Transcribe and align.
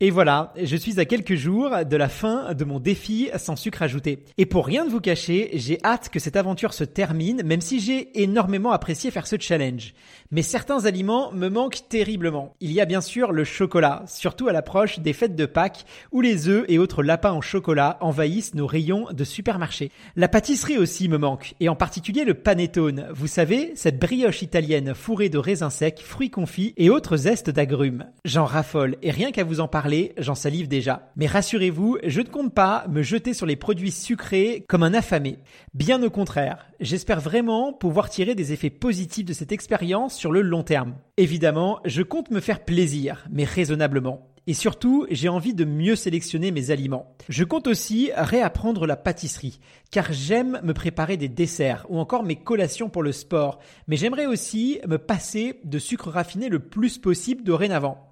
Et 0.00 0.10
voilà, 0.10 0.52
je 0.60 0.76
suis 0.76 0.98
à 0.98 1.04
quelques 1.04 1.36
jours 1.36 1.70
de 1.88 1.96
la 1.96 2.08
fin 2.08 2.52
de 2.52 2.64
mon 2.64 2.80
défi 2.80 3.30
sans 3.36 3.54
sucre 3.54 3.80
ajouté. 3.80 4.24
Et 4.38 4.44
pour 4.44 4.66
rien 4.66 4.84
de 4.84 4.90
vous 4.90 5.00
cacher, 5.00 5.50
j'ai 5.54 5.78
hâte 5.84 6.08
que 6.08 6.18
cette 6.18 6.34
aventure 6.34 6.74
se 6.74 6.82
termine, 6.82 7.42
même 7.44 7.60
si 7.60 7.78
j'ai 7.78 8.20
énormément 8.20 8.72
apprécié 8.72 9.12
faire 9.12 9.28
ce 9.28 9.36
challenge. 9.38 9.94
Mais 10.32 10.42
certains 10.42 10.84
aliments 10.86 11.30
me 11.30 11.48
manquent 11.48 11.88
terriblement. 11.88 12.54
Il 12.60 12.72
y 12.72 12.80
a 12.80 12.86
bien 12.86 13.00
sûr 13.00 13.30
le 13.30 13.44
chocolat, 13.44 14.02
surtout 14.08 14.48
à 14.48 14.52
l'approche 14.52 14.98
des 14.98 15.12
fêtes 15.12 15.36
de 15.36 15.46
Pâques, 15.46 15.84
où 16.10 16.20
les 16.20 16.48
œufs 16.48 16.64
et 16.66 16.80
autres 16.80 17.04
lapins 17.04 17.30
en 17.30 17.40
chocolat 17.40 17.96
envahissent 18.00 18.54
nos 18.54 18.66
rayons 18.66 19.06
de 19.12 19.22
supermarché. 19.22 19.92
La 20.16 20.26
pâtisserie 20.26 20.76
aussi 20.76 21.08
me 21.08 21.18
manque, 21.18 21.54
et 21.60 21.68
en 21.68 21.76
particulier 21.76 22.24
le 22.24 22.34
panettone. 22.34 23.06
Vous 23.14 23.28
savez, 23.28 23.70
cette 23.76 24.00
brioche 24.00 24.42
italienne 24.42 24.92
fourrée 24.92 25.28
de 25.28 25.38
raisins 25.38 25.70
secs, 25.70 26.00
fruits 26.00 26.30
confits 26.30 26.74
et 26.76 26.90
autres 26.90 27.16
zestes 27.16 27.50
d'agrumes. 27.50 28.06
J'en 28.24 28.44
raffole, 28.44 28.96
et 29.00 29.12
rien 29.12 29.30
qu'à 29.30 29.44
vous 29.44 29.60
en 29.60 29.68
parler, 29.68 29.83
j'en 30.18 30.34
salive 30.34 30.68
déjà. 30.68 31.10
Mais 31.16 31.26
rassurez-vous, 31.26 31.98
je 32.04 32.20
ne 32.20 32.26
compte 32.26 32.54
pas 32.54 32.86
me 32.88 33.02
jeter 33.02 33.34
sur 33.34 33.46
les 33.46 33.56
produits 33.56 33.90
sucrés 33.90 34.64
comme 34.68 34.82
un 34.82 34.94
affamé. 34.94 35.38
Bien 35.74 36.02
au 36.02 36.10
contraire, 36.10 36.66
j'espère 36.80 37.20
vraiment 37.20 37.72
pouvoir 37.72 38.10
tirer 38.10 38.34
des 38.34 38.52
effets 38.52 38.70
positifs 38.70 39.24
de 39.24 39.32
cette 39.32 39.52
expérience 39.52 40.14
sur 40.14 40.32
le 40.32 40.40
long 40.40 40.62
terme. 40.62 40.94
Évidemment, 41.16 41.80
je 41.84 42.02
compte 42.02 42.30
me 42.30 42.40
faire 42.40 42.64
plaisir, 42.64 43.26
mais 43.30 43.44
raisonnablement. 43.44 44.28
Et 44.46 44.54
surtout, 44.54 45.06
j'ai 45.10 45.30
envie 45.30 45.54
de 45.54 45.64
mieux 45.64 45.96
sélectionner 45.96 46.50
mes 46.50 46.70
aliments. 46.70 47.14
Je 47.30 47.44
compte 47.44 47.66
aussi 47.66 48.10
réapprendre 48.14 48.86
la 48.86 48.96
pâtisserie, 48.96 49.58
car 49.90 50.12
j'aime 50.12 50.60
me 50.62 50.74
préparer 50.74 51.16
des 51.16 51.28
desserts 51.28 51.86
ou 51.88 51.98
encore 51.98 52.24
mes 52.24 52.36
collations 52.36 52.90
pour 52.90 53.02
le 53.02 53.12
sport. 53.12 53.58
Mais 53.88 53.96
j'aimerais 53.96 54.26
aussi 54.26 54.80
me 54.86 54.98
passer 54.98 55.60
de 55.64 55.78
sucre 55.78 56.10
raffiné 56.10 56.50
le 56.50 56.58
plus 56.58 56.98
possible 56.98 57.42
dorénavant. 57.42 58.06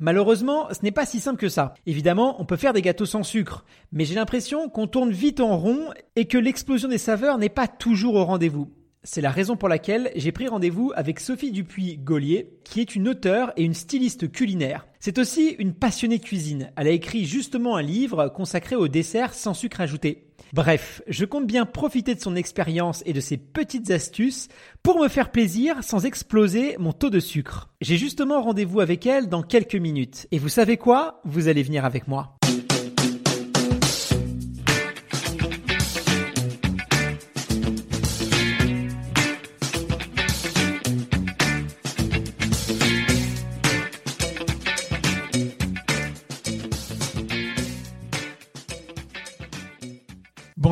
Malheureusement, 0.00 0.68
ce 0.72 0.82
n'est 0.82 0.92
pas 0.92 1.06
si 1.06 1.18
simple 1.18 1.40
que 1.40 1.48
ça. 1.48 1.74
Évidemment, 1.86 2.40
on 2.40 2.44
peut 2.44 2.56
faire 2.56 2.72
des 2.72 2.82
gâteaux 2.82 3.06
sans 3.06 3.24
sucre, 3.24 3.64
mais 3.90 4.04
j'ai 4.04 4.14
l'impression 4.14 4.68
qu'on 4.68 4.86
tourne 4.86 5.10
vite 5.10 5.40
en 5.40 5.56
rond 5.58 5.90
et 6.14 6.26
que 6.26 6.38
l'explosion 6.38 6.88
des 6.88 6.98
saveurs 6.98 7.38
n'est 7.38 7.48
pas 7.48 7.66
toujours 7.66 8.14
au 8.14 8.24
rendez-vous. 8.24 8.70
C'est 9.02 9.20
la 9.20 9.30
raison 9.30 9.56
pour 9.56 9.68
laquelle 9.68 10.10
j'ai 10.16 10.32
pris 10.32 10.48
rendez-vous 10.48 10.92
avec 10.94 11.18
Sophie 11.18 11.50
Dupuis-Gaulier, 11.50 12.58
qui 12.64 12.80
est 12.80 12.94
une 12.94 13.08
auteure 13.08 13.52
et 13.56 13.64
une 13.64 13.74
styliste 13.74 14.30
culinaire. 14.30 14.86
C'est 15.00 15.18
aussi 15.18 15.56
une 15.58 15.74
passionnée 15.74 16.18
de 16.18 16.24
cuisine. 16.24 16.70
Elle 16.76 16.88
a 16.88 16.90
écrit 16.90 17.24
justement 17.24 17.76
un 17.76 17.82
livre 17.82 18.28
consacré 18.28 18.76
aux 18.76 18.88
desserts 18.88 19.34
sans 19.34 19.54
sucre 19.54 19.80
ajouté. 19.80 20.27
Bref, 20.52 21.02
je 21.08 21.24
compte 21.24 21.46
bien 21.46 21.66
profiter 21.66 22.14
de 22.14 22.20
son 22.20 22.36
expérience 22.36 23.02
et 23.06 23.12
de 23.12 23.20
ses 23.20 23.36
petites 23.36 23.90
astuces 23.90 24.48
pour 24.82 24.98
me 24.98 25.08
faire 25.08 25.30
plaisir 25.30 25.82
sans 25.82 26.06
exploser 26.06 26.76
mon 26.78 26.92
taux 26.92 27.10
de 27.10 27.20
sucre. 27.20 27.68
J'ai 27.80 27.96
justement 27.96 28.42
rendez-vous 28.42 28.80
avec 28.80 29.06
elle 29.06 29.28
dans 29.28 29.42
quelques 29.42 29.74
minutes. 29.74 30.26
Et 30.30 30.38
vous 30.38 30.48
savez 30.48 30.76
quoi? 30.76 31.20
Vous 31.24 31.48
allez 31.48 31.62
venir 31.62 31.84
avec 31.84 32.08
moi. 32.08 32.38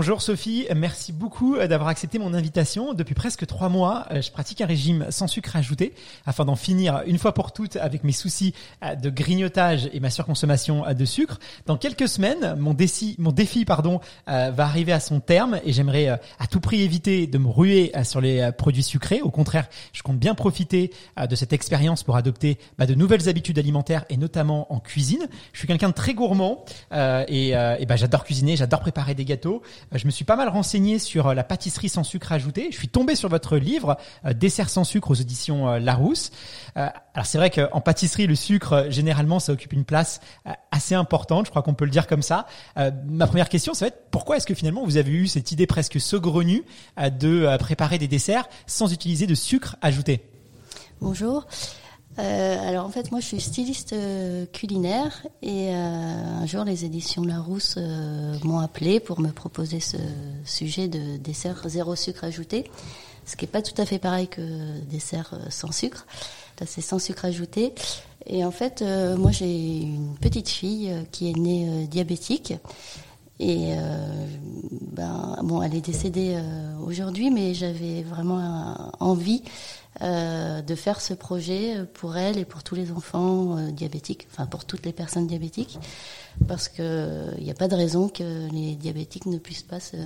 Bonjour 0.07 0.23
Sophie, 0.23 0.69
merci 0.77 1.13
beaucoup 1.13 1.57
d'avoir 1.59 1.89
accepté 1.89 2.21
mon 2.21 2.33
invitation. 2.33 2.95
Depuis 2.95 3.17
presque 3.17 3.45
trois 3.45 3.69
mois, 3.69 4.07
euh, 4.13 4.23
je 4.23 4.31
pratique 4.31 4.61
un 4.61 4.67
régime 4.67 5.07
sans 5.11 5.27
sucre 5.27 5.57
ajouté 5.57 5.95
afin 6.27 6.45
d'en 6.45 6.55
finir 6.55 7.03
une 7.09 7.19
fois 7.19 7.35
pour 7.35 7.51
toutes 7.51 7.75
avec 7.75 8.05
mes 8.05 8.13
soucis 8.13 8.55
euh, 8.85 8.95
de 8.95 9.11
grignotage 9.11 9.91
et 9.93 9.99
ma 9.99 10.11
surconsommation 10.11 10.87
euh, 10.87 10.95
de 10.95 11.05
sucre. 11.05 11.41
Dans 11.67 11.77
quelques 11.77 12.07
semaines, 12.07 12.55
mon 12.57 12.73
défi, 12.73 13.65
pardon, 13.65 13.99
va 14.29 14.63
arriver 14.63 14.93
à 14.93 15.01
son 15.01 15.19
terme 15.19 15.59
et 15.65 15.73
j'aimerais 15.73 16.07
à 16.07 16.47
tout 16.49 16.61
prix 16.61 16.83
éviter 16.83 17.27
de 17.27 17.39
me 17.39 17.49
ruer 17.49 17.91
sur 18.05 18.21
les 18.21 18.53
produits 18.57 18.85
sucrés. 18.85 19.23
Au 19.23 19.31
contraire, 19.31 19.67
je 19.93 20.03
compte 20.05 20.19
bien 20.19 20.37
profiter 20.37 20.93
de 21.19 21.35
cette 21.35 21.53
expérience 21.53 22.05
pour 22.05 22.15
adopter 22.17 22.59
bah, 22.79 22.87
de 22.87 22.95
nouvelles 22.95 23.29
habitudes 23.29 23.59
alimentaires 23.59 24.05
et 24.09 24.17
notamment 24.17 24.73
en 24.73 24.79
cuisine. 24.79 25.27
Je 25.53 25.59
suis 25.59 25.67
quelqu'un 25.67 25.89
de 25.89 25.95
très 25.95 26.15
gourmand 26.15 26.65
et, 26.93 27.49
et 27.49 27.87
bah, 27.87 27.97
j'adore 27.97 28.23
cuisiner, 28.23 28.55
j'adore 28.57 28.81
préparer 28.81 29.15
des 29.15 29.25
gâteaux. 29.25 29.63
Euh, 29.97 29.99
je 29.99 30.07
me 30.07 30.11
suis 30.11 30.25
pas 30.25 30.37
mal 30.37 30.49
renseigné 30.49 30.99
sur 30.99 31.29
euh, 31.29 31.35
la 31.35 31.45
pâtisserie 31.45 31.89
sans 31.89 32.05
sucre 32.05 32.33
ajouté. 32.33 32.69
Je 32.71 32.77
suis 32.77 32.89
tombé 32.89 33.15
sur 33.17 33.29
votre 33.29 33.57
livre 33.57 33.97
euh, 34.25 34.33
Dessert 34.33 34.71
sans 34.71 34.85
sucre 34.85 35.11
aux 35.11 35.15
éditions 35.15 35.77
Larousse. 35.77 36.31
Alors 36.75 37.25
c'est 37.25 37.39
vrai 37.39 37.51
qu'en 37.51 37.81
pâtisserie, 37.81 38.27
le 38.27 38.35
sucre 38.35 38.87
généralement 38.91 39.41
ça 39.41 39.53
occupe 39.53 39.73
une 39.73 39.85
place 39.85 40.21
assez 40.71 40.95
importante. 40.95 41.47
Je 41.47 41.51
crois 41.51 41.63
qu'on 41.63 41.75
peut 41.75 41.85
le 41.85 41.91
dire 41.91 42.07
comme 42.07 42.23
ça. 42.23 42.47
Ma 42.77 43.27
première 43.27 43.49
question, 43.49 43.73
ça 43.73 43.87
va 43.87 43.89
être 43.89 44.11
pourquoi 44.11 44.37
est-ce 44.37 44.47
que 44.47 44.55
finalement 44.55 44.85
vous 44.85 44.97
avez 44.99 45.11
eu 45.11 45.27
cette 45.27 45.53
idée 45.53 45.67
presque 45.67 46.01
saugrenue 46.01 46.65
de 46.99 47.57
préparer 47.57 47.99
des 47.99 48.09
desserts 48.09 48.49
sans 48.67 48.93
utiliser 48.93 49.27
de 49.27 49.35
sucre 49.35 49.77
ajouté? 49.81 50.23
Bonjour. 51.01 51.47
Euh, 52.19 52.69
alors 52.69 52.87
en 52.87 52.89
fait, 52.89 53.11
moi 53.11 53.21
je 53.21 53.27
suis 53.27 53.41
styliste 53.41 53.93
euh, 53.93 54.47
culinaire 54.47 55.27
et 55.43 55.69
euh, 55.69 55.75
un 55.75 56.47
jour 56.47 56.65
les 56.65 56.85
éditions 56.85 57.25
Larousse 57.25 57.79
m'ont 58.43 58.61
appelé 58.61 59.01
pour 59.01 59.21
me 59.21 59.31
proposer 59.31 59.81
ce 59.81 59.99
sujet 60.45 60.89
de 60.89 61.19
dessert 61.19 61.69
zéro 61.69 61.95
sucre 61.95 62.25
ajouté, 62.25 62.71
ce 63.27 63.37
qui 63.37 63.45
est 63.45 63.49
pas 63.49 63.63
tout 63.63 63.81
à 63.81 63.85
fait 63.85 63.99
pareil 63.99 64.29
que 64.29 64.81
dessert 64.91 65.35
sans 65.51 65.73
sucre. 65.73 66.07
C'est 66.65 66.81
sans 66.81 66.99
sucre 66.99 67.27
ajouté. 67.27 67.75
Et 68.25 68.43
en 68.45 68.51
fait, 68.51 68.83
moi 69.19 69.31
j'ai 69.31 69.83
une 69.83 70.17
petite 70.19 70.49
fille 70.49 70.91
qui 71.13 71.31
est 71.31 71.37
née 71.37 71.87
diabétique. 71.87 72.55
Et 73.39 73.75
ben, 74.81 75.37
elle 75.63 75.75
est 75.75 75.85
décédée 75.85 76.41
aujourd'hui, 76.83 77.31
mais 77.31 77.53
j'avais 77.53 78.03
vraiment 78.03 78.91
envie 79.01 79.43
euh, 80.03 80.61
de 80.61 80.75
faire 80.75 81.01
ce 81.01 81.15
projet 81.15 81.75
pour 81.95 82.19
elle 82.19 82.37
et 82.37 82.45
pour 82.45 82.63
tous 82.63 82.75
les 82.75 82.93
enfants 82.93 83.57
euh, 83.57 83.71
diabétiques, 83.71 84.29
enfin 84.31 84.45
pour 84.45 84.67
toutes 84.67 84.85
les 84.85 84.93
personnes 84.93 85.27
diabétiques, 85.27 85.79
parce 86.47 86.69
qu'il 86.69 87.39
n'y 87.41 87.51
a 87.51 87.55
pas 87.55 87.67
de 87.67 87.75
raison 87.75 88.11
que 88.11 88.51
les 88.53 88.75
diabétiques 88.75 89.25
ne 89.25 89.39
puissent 89.39 89.63
pas 89.63 89.81
se, 89.81 89.97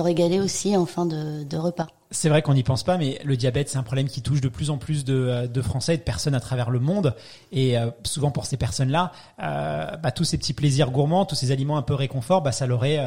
régaler 0.00 0.40
aussi 0.40 0.76
en 0.76 0.84
fin 0.84 1.06
de, 1.06 1.56
repas. 1.56 1.86
C'est 2.10 2.28
vrai 2.28 2.42
qu'on 2.42 2.54
n'y 2.54 2.64
pense 2.64 2.82
pas, 2.82 2.98
mais 2.98 3.20
le 3.24 3.36
diabète, 3.36 3.68
c'est 3.68 3.78
un 3.78 3.84
problème 3.84 4.08
qui 4.08 4.20
touche 4.20 4.40
de 4.40 4.48
plus 4.48 4.70
en 4.70 4.78
plus 4.78 5.04
de, 5.04 5.14
euh, 5.14 5.62
Français 5.62 5.94
et 5.94 5.98
de 5.98 6.02
personnes 6.02 6.34
à 6.34 6.40
travers 6.40 6.70
le 6.70 6.80
monde. 6.80 7.14
Et 7.52 7.76
souvent 8.02 8.32
pour 8.32 8.46
ces 8.46 8.56
personnes-là, 8.56 9.12
euh, 9.40 9.96
bah, 9.96 10.10
tous 10.10 10.24
ces 10.24 10.38
petits 10.38 10.54
plaisirs 10.54 10.90
gourmands, 10.90 11.24
tous 11.24 11.36
ces 11.36 11.52
aliments 11.52 11.76
un 11.76 11.82
peu 11.82 11.94
réconfort, 11.94 12.42
bah, 12.42 12.50
ça 12.50 12.66
leur 12.66 12.84
est, 12.84 12.98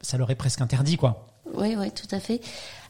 ça 0.00 0.16
leur 0.16 0.30
est 0.30 0.36
presque 0.36 0.62
interdit, 0.62 0.96
quoi. 0.96 1.26
Oui, 1.54 1.76
oui, 1.78 1.90
tout 1.90 2.08
à 2.14 2.20
fait. 2.20 2.40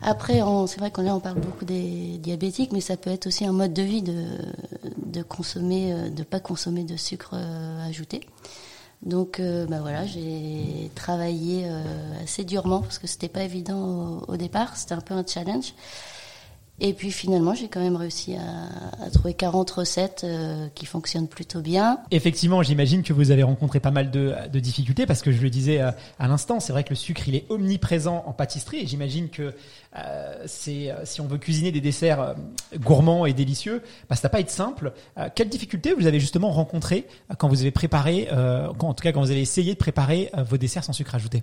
Après, 0.03 0.41
c'est 0.67 0.79
vrai 0.81 0.91
qu'on 0.91 1.03
là, 1.03 1.15
on 1.15 1.21
parle 1.21 1.41
beaucoup 1.41 1.65
des 1.65 2.19
diabétiques, 2.19 2.73
mais 2.73 2.81
ça 2.81 2.97
peut 2.97 3.11
être 3.11 3.27
aussi 3.27 3.45
un 3.45 3.53
mode 3.53 3.73
de 3.73 3.83
vie 3.83 4.03
de, 4.03 4.25
de 4.97 5.23
consommer, 5.23 5.93
euh, 5.93 6.11
de 6.11 6.23
pas 6.23 6.41
consommer 6.41 6.85
de 6.85 6.97
sucre 6.97 7.31
euh, 7.35 7.89
ajouté. 7.89 8.21
Donc, 9.03 9.41
euh, 9.41 9.67
bah 9.67 9.81
voilà, 9.81 10.07
j'ai 10.07 10.91
travaillé 10.95 11.69
assez 12.23 12.45
durement 12.45 12.81
parce 12.81 12.99
que 12.99 13.07
c'était 13.07 13.29
pas 13.29 13.43
évident 13.43 14.23
au, 14.27 14.37
départ. 14.37 14.77
C'était 14.77 14.95
un 14.95 15.01
peu 15.01 15.15
un 15.15 15.25
challenge. 15.27 15.75
Et 16.79 16.93
puis 16.93 17.11
finalement, 17.11 17.55
j'ai 17.55 17.69
quand 17.69 17.81
même 17.81 17.97
réussi 17.97 18.35
à, 18.35 19.05
à 19.05 19.11
trouver 19.11 19.33
40 19.33 19.71
recettes 19.71 20.23
euh, 20.25 20.69
qui 20.75 20.85
fonctionnent 20.85 21.29
plutôt 21.29 21.61
bien. 21.61 22.01
Effectivement, 22.11 22.63
j'imagine 22.63 23.03
que 23.03 23.15
vous 23.15 23.31
avez 23.31 23.43
rencontré 23.43 23.81
pas 23.81 23.91
mal 23.91 24.11
de, 24.11 24.35
de 24.53 24.61
difficultés 24.61 25.07
parce 25.07 25.23
que 25.23 25.33
je 25.33 25.41
le 25.41 25.49
disais 25.49 25.81
euh, 25.81 25.91
à 26.19 26.29
l'instant, 26.29 26.61
c'est 26.61 26.73
vrai 26.73 26.85
que 26.85 26.91
le 26.91 26.97
sucre 26.97 27.27
il 27.29 27.35
est 27.35 27.47
omniprésent 27.49 28.25
en 28.27 28.33
pâtisserie 28.33 28.81
et 28.81 28.87
j'imagine 28.87 29.31
que 29.31 29.55
euh, 29.99 30.43
c'est 30.47 30.95
si 31.05 31.23
on 31.23 31.27
veut 31.27 31.39
cuisiner 31.39 31.73
des 31.73 31.81
desserts 31.81 32.35
gourmands 32.79 33.25
et 33.25 33.33
délicieux, 33.33 33.83
bah, 34.11 34.17
ça 34.17 34.23
va 34.23 34.29
pas 34.29 34.41
être 34.41 34.51
simple. 34.51 34.93
Euh, 35.17 35.29
quelles 35.35 35.49
difficultés 35.49 35.95
vous 35.95 36.07
avez 36.07 36.21
justement 36.21 36.51
rencontrées 36.51 37.07
quand 37.39 37.49
vous 37.49 37.63
avez 37.63 37.71
préparé, 37.71 38.29
quand, 38.79 38.89
en 38.89 38.95
tout 38.95 39.03
cas 39.03 39.13
quand 39.13 39.21
vous 39.21 39.31
avez 39.31 39.41
essayé 39.41 39.73
de 39.73 39.79
préparer 39.79 40.31
vos 40.37 40.57
desserts 40.57 40.85
sans 40.85 40.93
sucre 40.93 41.15
ajouté? 41.15 41.43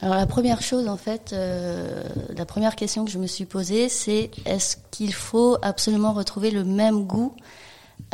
Alors 0.00 0.16
la 0.16 0.26
première 0.26 0.60
chose, 0.60 0.88
en 0.88 0.96
fait, 0.96 1.34
la 1.34 2.44
première 2.44 2.76
question 2.76 3.04
que 3.04 3.10
je 3.10 3.18
me 3.18 3.26
suis 3.26 3.46
posée, 3.46 3.88
c'est 3.88 4.30
est-ce 4.44 4.65
qu'il 4.74 5.14
faut 5.14 5.58
absolument 5.62 6.12
retrouver 6.12 6.50
le 6.50 6.64
même 6.64 7.04
goût 7.04 7.34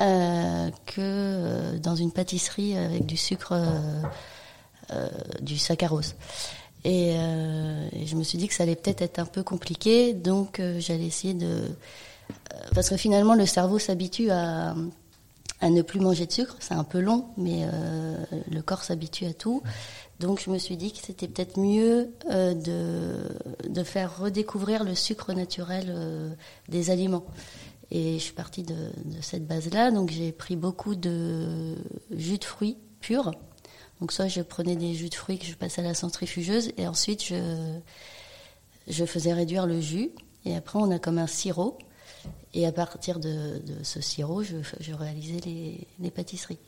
euh, 0.00 0.70
que 0.86 1.00
euh, 1.00 1.78
dans 1.78 1.96
une 1.96 2.12
pâtisserie 2.12 2.76
avec 2.76 3.04
du 3.04 3.16
sucre, 3.16 3.52
euh, 4.90 5.08
du 5.40 5.58
saccharose? 5.58 6.14
Et, 6.84 7.14
je 7.14 8.16
me 8.16 8.24
suis 8.24 8.38
dit 8.38 8.48
que 8.48 8.54
ça 8.54 8.64
allait 8.64 8.76
peut-être 8.76 9.02
être 9.02 9.18
un 9.20 9.24
peu 9.24 9.42
compliqué, 9.42 10.14
donc 10.14 10.60
j'allais 10.78 11.06
essayer 11.06 11.32
de... 11.34 11.68
parce 12.74 12.88
que 12.88 12.96
finalement, 12.96 13.34
le 13.34 13.46
cerveau 13.46 13.78
s'habitue 13.78 14.30
à, 14.30 14.74
à 15.60 15.70
ne 15.70 15.82
plus 15.82 16.00
manger 16.00 16.26
de 16.26 16.32
sucre. 16.32 16.56
C'est 16.58 16.74
un 16.74 16.82
peu 16.82 16.98
long, 16.98 17.26
mais 17.36 17.64
le 18.50 18.62
corps 18.62 18.82
s'habitue 18.82 19.26
à 19.26 19.32
tout. 19.32 19.62
Donc 20.22 20.40
je 20.40 20.50
me 20.50 20.58
suis 20.58 20.76
dit 20.76 20.92
que 20.92 20.98
c'était 21.04 21.26
peut-être 21.26 21.58
mieux 21.58 22.14
euh, 22.30 22.54
de, 22.54 23.68
de 23.68 23.82
faire 23.82 24.18
redécouvrir 24.18 24.84
le 24.84 24.94
sucre 24.94 25.32
naturel 25.32 25.86
euh, 25.88 26.32
des 26.68 26.90
aliments. 26.90 27.24
Et 27.90 28.20
je 28.20 28.22
suis 28.22 28.32
partie 28.32 28.62
de, 28.62 28.76
cette 29.20 29.46
base-là. 29.48 29.90
Donc 29.90 30.10
j'ai 30.10 30.30
pris 30.30 30.54
beaucoup 30.54 30.94
de 30.94 31.74
jus 32.12 32.38
de 32.38 32.44
fruits 32.44 32.78
purs. 33.00 33.32
Donc 34.00 34.12
soit 34.12 34.28
je 34.28 34.42
prenais 34.42 34.76
des 34.76 34.94
jus 34.94 35.08
de 35.08 35.14
fruits 35.16 35.40
que 35.40 35.44
je 35.44 35.56
passais 35.56 35.80
à 35.80 35.84
la 35.84 35.94
centrifugeuse 35.94 36.70
et 36.76 36.86
ensuite 36.86 37.24
je, 37.24 37.78
je 38.86 39.04
faisais 39.04 39.32
réduire 39.32 39.66
le 39.66 39.80
jus. 39.80 40.12
Et 40.44 40.54
après 40.54 40.78
on 40.78 40.90
a 40.92 41.00
comme 41.00 41.18
un 41.18 41.26
sirop. 41.26 41.78
Et 42.54 42.64
à 42.64 42.70
partir 42.70 43.18
de, 43.18 43.58
de 43.58 43.82
ce 43.82 44.00
sirop, 44.00 44.44
je, 44.44 44.58
je 44.78 44.92
réalisais 44.92 45.40
les, 45.44 45.88
les 45.98 46.10
pâtisseries. 46.12 46.58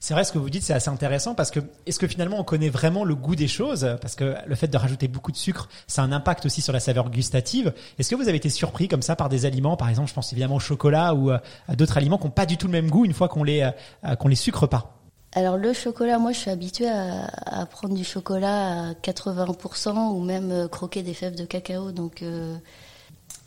C'est 0.00 0.12
vrai 0.12 0.24
ce 0.24 0.32
que 0.32 0.38
vous 0.38 0.50
dites, 0.50 0.62
c'est 0.62 0.74
assez 0.74 0.90
intéressant 0.90 1.34
parce 1.34 1.50
que 1.50 1.60
est-ce 1.86 1.98
que 1.98 2.06
finalement 2.06 2.38
on 2.38 2.44
connaît 2.44 2.68
vraiment 2.68 3.04
le 3.04 3.14
goût 3.14 3.36
des 3.36 3.48
choses? 3.48 3.88
Parce 4.02 4.14
que 4.14 4.34
le 4.46 4.54
fait 4.54 4.68
de 4.68 4.76
rajouter 4.76 5.08
beaucoup 5.08 5.32
de 5.32 5.36
sucre, 5.36 5.68
ça 5.86 6.02
a 6.02 6.04
un 6.04 6.12
impact 6.12 6.44
aussi 6.44 6.60
sur 6.60 6.72
la 6.72 6.80
saveur 6.80 7.08
gustative. 7.08 7.72
Est-ce 7.98 8.10
que 8.10 8.14
vous 8.14 8.28
avez 8.28 8.36
été 8.36 8.50
surpris 8.50 8.86
comme 8.86 9.02
ça 9.02 9.16
par 9.16 9.30
des 9.30 9.46
aliments, 9.46 9.76
par 9.76 9.88
exemple, 9.88 10.08
je 10.10 10.14
pense 10.14 10.32
évidemment 10.32 10.56
au 10.56 10.60
chocolat 10.60 11.14
ou 11.14 11.30
euh, 11.30 11.38
à 11.68 11.76
d'autres 11.76 11.96
aliments 11.96 12.18
qui 12.18 12.24
n'ont 12.24 12.30
pas 12.30 12.46
du 12.46 12.58
tout 12.58 12.66
le 12.66 12.72
même 12.72 12.90
goût 12.90 13.04
une 13.04 13.14
fois 13.14 13.28
qu'on 13.28 13.44
les 13.44 13.62
euh, 13.62 14.14
qu'on 14.16 14.28
les 14.28 14.36
sucre 14.36 14.66
pas 14.66 14.94
Alors 15.32 15.56
le 15.56 15.72
chocolat, 15.72 16.18
moi 16.18 16.32
je 16.32 16.38
suis 16.38 16.50
habituée 16.50 16.88
à, 16.88 17.66
prendre 17.66 17.94
du 17.94 18.04
chocolat 18.04 18.90
à 18.90 18.92
80% 18.92 20.12
ou 20.12 20.22
même 20.22 20.52
euh, 20.52 20.68
croquer 20.68 21.02
des 21.02 21.14
fèves 21.14 21.34
de 21.34 21.44
cacao. 21.44 21.90
Donc 21.90 22.22
euh, 22.22 22.56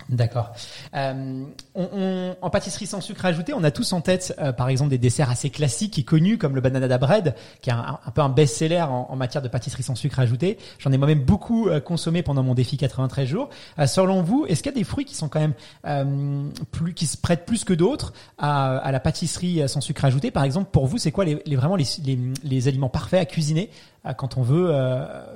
D'accord. 0.09 0.51
Euh, 0.95 1.43
on, 1.75 1.89
on- 1.93 2.35
en 2.41 2.49
pâtisserie 2.49 2.85
sans 2.87 3.01
sucre 3.01 3.25
ajouté, 3.25 3.53
on 3.53 3.63
a 3.63 3.71
tous 3.71 3.91
en 3.91 3.99
tête, 3.99 4.33
euh, 4.39 4.53
par 4.53 4.69
exemple, 4.69 4.89
des 4.89 4.97
desserts 4.97 5.29
assez 5.29 5.49
classiques 5.49 5.99
et 5.99 6.03
connus 6.03 6.37
comme 6.37 6.55
le 6.55 6.61
banana 6.61 6.97
bread, 6.97 7.35
qui 7.61 7.69
est 7.69 7.73
un, 7.73 7.99
peu 8.15 8.21
un 8.21 8.29
best-seller 8.29 8.81
en, 8.83 9.07
en 9.09 9.15
matière 9.17 9.41
de 9.41 9.49
pâtisserie 9.49 9.83
sans 9.83 9.95
sucre 9.95 10.19
ajouté. 10.19 10.57
J'en 10.79 10.93
ai 10.93 10.97
moi-même 10.97 11.19
beaucoup 11.23 11.67
euh, 11.67 11.81
consommé 11.81 12.23
pendant 12.23 12.41
mon 12.41 12.53
défi 12.53 12.77
93 12.77 13.27
jours. 13.27 13.49
Euh, 13.79 13.85
selon 13.85 14.21
vous, 14.23 14.45
est-ce 14.47 14.63
qu'il 14.63 14.71
y 14.71 14.75
a 14.75 14.77
des 14.77 14.85
fruits 14.85 15.03
qui 15.05 15.15
sont 15.15 15.27
quand 15.27 15.41
même 15.41 15.53
euh, 15.85 16.43
plus, 16.71 16.93
qui 16.93 17.05
se 17.05 17.17
prêtent 17.17 17.45
plus 17.45 17.65
que 17.65 17.73
d'autres 17.73 18.13
à, 18.37 18.77
à 18.77 18.91
la 18.93 19.01
pâtisserie 19.01 19.61
euh, 19.61 19.67
sans 19.67 19.81
sucre 19.81 20.05
ajouté 20.05 20.31
Par 20.31 20.43
exemple, 20.45 20.69
pour 20.71 20.87
vous, 20.87 20.97
c'est 20.97 21.11
quoi 21.11 21.25
les, 21.25 21.41
les- 21.45 21.55
vraiment 21.57 21.75
les, 21.75 21.85
les- 22.05 22.19
les 22.43 22.67
aliments 22.69 22.87
parfaits 22.89 23.19
à 23.21 23.25
cuisiner 23.25 23.69
quand 24.15 24.37
on 24.37 24.41
veut 24.41 24.73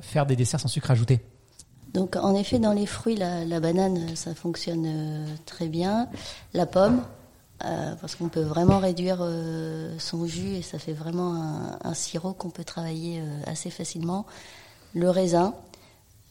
faire 0.02 0.26
des 0.26 0.38
desserts 0.38 0.62
sans 0.62 0.70
sucre 0.70 0.92
ajouté 0.92 1.20
Donc 1.94 2.16
en 2.16 2.36
effet, 2.36 2.60
dans 2.60 2.74
les 2.74 2.86
fruits, 2.86 3.16
la, 3.16 3.60
banane, 3.60 4.16
ça 4.16 4.34
fonctionne 4.34 4.86
euh, 4.88 5.26
très 5.46 5.68
bien. 5.68 6.08
La 6.54 6.66
pomme, 6.66 7.04
euh, 7.66 7.96
parce 8.00 8.16
qu'on 8.16 8.30
peut 8.30 8.42
vraiment 8.42 8.80
réduire 8.80 9.18
euh, 9.22 9.94
son 10.00 10.26
jus 10.26 10.56
et 10.56 10.62
ça 10.62 10.80
fait 10.80 10.94
vraiment 10.94 11.78
un, 11.84 11.94
sirop 11.94 12.34
qu'on 12.34 12.50
peut 12.50 12.64
travailler 12.64 13.22
assez 13.46 13.70
facilement. 13.70 14.26
Le 14.94 15.10
raisin, 15.10 15.54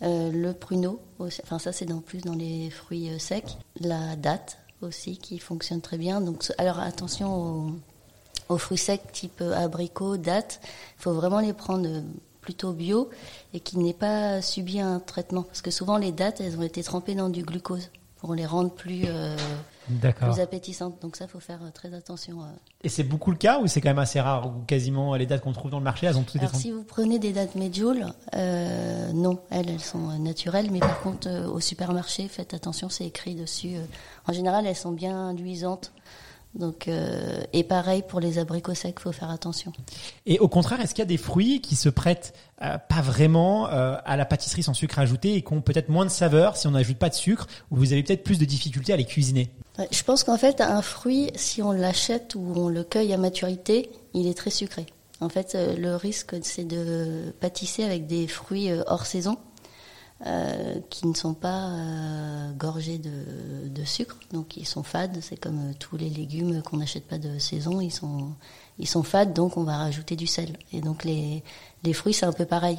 le 0.03 0.53
pruneau, 0.53 1.01
enfin 1.19 1.59
ça 1.59 1.73
c'est 1.73 1.85
dans 1.85 2.01
plus 2.01 2.23
dans 2.23 2.35
les 2.35 2.71
fruits 2.71 3.11
secs. 3.19 3.59
La 3.81 4.17
date 4.17 4.59
aussi 4.81 5.19
qui 5.19 5.39
fonctionne 5.39 5.83
très 5.83 5.99
bien. 5.99 6.21
Donc 6.21 6.45
alors 6.57 6.81
attention 6.81 7.35
aux, 7.37 7.71
aux 8.49 8.59
fruits 8.59 8.79
secs 8.79 9.12
type 9.12 9.43
abricot, 9.43 10.17
date. 10.17 10.61
Il 10.99 11.03
faut 11.03 11.12
vraiment 11.12 11.41
les 11.41 11.53
prendre 11.53 12.03
plutôt 12.41 12.73
bio 12.73 13.11
et 13.55 13.61
qui 13.61 13.79
n'aient 13.79 13.93
pas 13.93 14.43
subi 14.43 14.81
un 14.81 15.01
traitement. 15.01 15.43
Parce 15.43 15.63
que 15.63 15.71
souvent, 15.71 15.97
les 15.97 16.13
dates, 16.13 16.41
elles 16.41 16.59
ont 16.59 16.63
été 16.63 16.83
trempées 16.83 17.15
dans 17.15 17.29
du 17.29 17.43
glucose 17.43 17.91
pour 18.21 18.35
les 18.35 18.45
rendre 18.45 18.71
plus, 18.71 19.05
euh, 19.07 19.35
plus 19.89 20.41
appétissantes. 20.41 21.01
Donc 21.01 21.17
ça, 21.17 21.25
il 21.25 21.31
faut 21.31 21.41
faire 21.41 21.61
euh, 21.63 21.71
très 21.73 21.95
attention. 21.95 22.41
euh. 22.43 22.47
Et 22.85 22.89
c'est 22.89 23.03
beaucoup 23.03 23.31
le 23.31 23.37
cas 23.39 23.59
ou 23.61 23.67
c'est 23.67 23.81
quand 23.81 23.89
même 23.89 23.99
assez 23.99 24.21
rare 24.21 24.47
ou 24.47 24.63
quasiment 24.67 25.15
les 25.15 25.27
dates 25.27 25.43
qu'on 25.43 25.53
trouve 25.53 25.71
dans 25.71 25.79
le 25.79 25.85
marché, 25.85 26.07
elles 26.07 26.19
ont 26.19 26.23
toutes 26.23 26.37
été 26.37 26.47
Alors 26.47 26.55
si 26.55 26.71
vous 26.71 26.83
prenez 26.83 27.19
des 27.19 27.33
dates 27.33 27.55
medjool, 27.55 28.07
euh, 28.35 29.13
non, 29.13 29.39
elles, 29.51 29.71
elles 29.71 29.81
sont 29.81 30.19
naturelles. 30.19 30.71
Mais 30.71 30.81
par 30.81 31.01
contre, 31.01 31.29
euh, 31.29 31.47
au 31.47 31.61
supermarché, 31.61 32.29
faites 32.29 32.53
attention, 32.53 32.89
c'est 32.91 33.07
écrit 33.07 33.35
dessus. 33.35 33.77
en 34.27 34.33
général, 34.33 34.67
elles 34.67 34.77
sont 34.77 34.93
bien 34.93 35.33
luisantes. 35.33 35.93
Donc, 36.55 36.88
euh, 36.88 37.43
et 37.52 37.62
pareil 37.62 38.02
pour 38.06 38.19
les 38.19 38.38
abricots 38.38 38.75
secs, 38.75 38.99
faut 38.99 39.12
faire 39.12 39.31
attention. 39.31 39.73
Et 40.26 40.38
au 40.41 40.49
contraire, 40.49 40.81
est-ce 40.81 40.94
qu'il 40.94 41.02
y 41.02 41.06
a 41.06 41.06
des 41.06 41.17
fruits 41.17 41.61
qui 41.61 41.76
se 41.76 41.88
prêtent 41.88 42.35
euh, 42.62 42.76
pas 42.76 43.00
vraiment 43.00 43.69
euh, 43.69 43.97
à 44.05 44.17
la 44.17 44.25
pâtisserie 44.25 44.64
sans 44.64 44.75
sucre 44.75 44.99
ajouté 44.99 45.35
et 45.35 45.43
qui 45.43 45.52
ont 45.52 45.61
peut-être 45.61 45.88
moins 45.88 46.05
de 46.05 46.11
saveur 46.11 46.56
si 46.56 46.67
on 46.67 46.73
n'ajoute 46.73 46.99
pas 46.99 47.08
de 47.08 47.14
sucre 47.14 47.47
ou 47.70 47.76
vous 47.76 47.93
avez 47.93 48.02
peut-être 48.02 48.25
plus 48.25 48.38
de 48.38 48.44
difficultés 48.44 48.93
à 48.93 48.97
les 48.97 49.05
cuisiner? 49.05 49.50
Je 49.93 50.02
pense 50.02 50.25
qu'en 50.25 50.37
fait, 50.37 50.61
un 50.61 50.82
fruit, 50.82 51.31
si 51.37 51.62
on 51.62 51.70
l'achète 51.70 52.35
ou 52.35 52.52
on 52.56 52.69
le 52.69 52.82
cueille 52.82 53.14
à 53.14 53.17
maturité, 53.17 53.91
il 54.12 54.26
est 54.26 54.37
très 54.37 54.50
sucré. 54.50 54.87
En 55.20 55.29
fait, 55.29 55.56
le 55.56 55.97
risque, 55.97 56.35
c'est 56.43 56.64
de 56.64 57.32
pâtisser 57.41 57.85
avec 57.85 58.06
des 58.06 58.26
fruits 58.26 58.70
hors 58.87 59.06
saison 59.06 59.37
euh, 60.27 60.79
qui 60.91 61.07
ne 61.07 61.15
sont 61.15 61.35
pas 61.35 61.69
euh, 61.69 62.53
gorgés 62.53 62.99
de, 62.99 63.69
de 63.69 63.85
sucre, 63.85 64.19
donc 64.33 64.57
ils 64.57 64.67
sont 64.67 64.83
fades. 64.83 65.19
C'est 65.23 65.39
comme 65.39 65.71
euh, 65.71 65.73
tous 65.79 65.97
les 65.97 66.11
légumes 66.11 66.63
qu'on 66.63 66.77
n'achète 66.77 67.07
pas 67.07 67.19
de 67.19 67.39
saison, 67.39 67.81
ils 67.81 67.93
sont, 67.93 68.29
ils 68.79 68.87
sont 68.89 69.03
fades, 69.03 69.33
donc 69.33 69.57
on 69.57 69.65
va 69.65 69.79
rajouter 69.79 70.17
du 70.17 70.27
sel. 70.27 70.59
Et 70.73 70.81
donc 70.81 71.05
les, 71.05 71.43
les 71.85 71.93
fruits, 71.95 72.13
c'est 72.13 72.27
un 72.27 72.33
peu 72.33 72.45
pareil. 72.45 72.79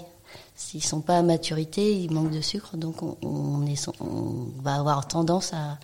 S'ils 0.56 0.84
sont 0.84 1.02
pas 1.02 1.18
à 1.18 1.24
maturité, 1.24 2.00
ils 2.00 2.12
manquent 2.12 2.32
de 2.32 2.42
sucre, 2.42 2.78
donc 2.78 3.02
on, 3.04 3.18
on, 3.24 3.66
est, 3.66 3.90
on 4.00 4.48
va 4.62 4.76
avoir 4.76 5.08
tendance 5.08 5.54
à, 5.54 5.80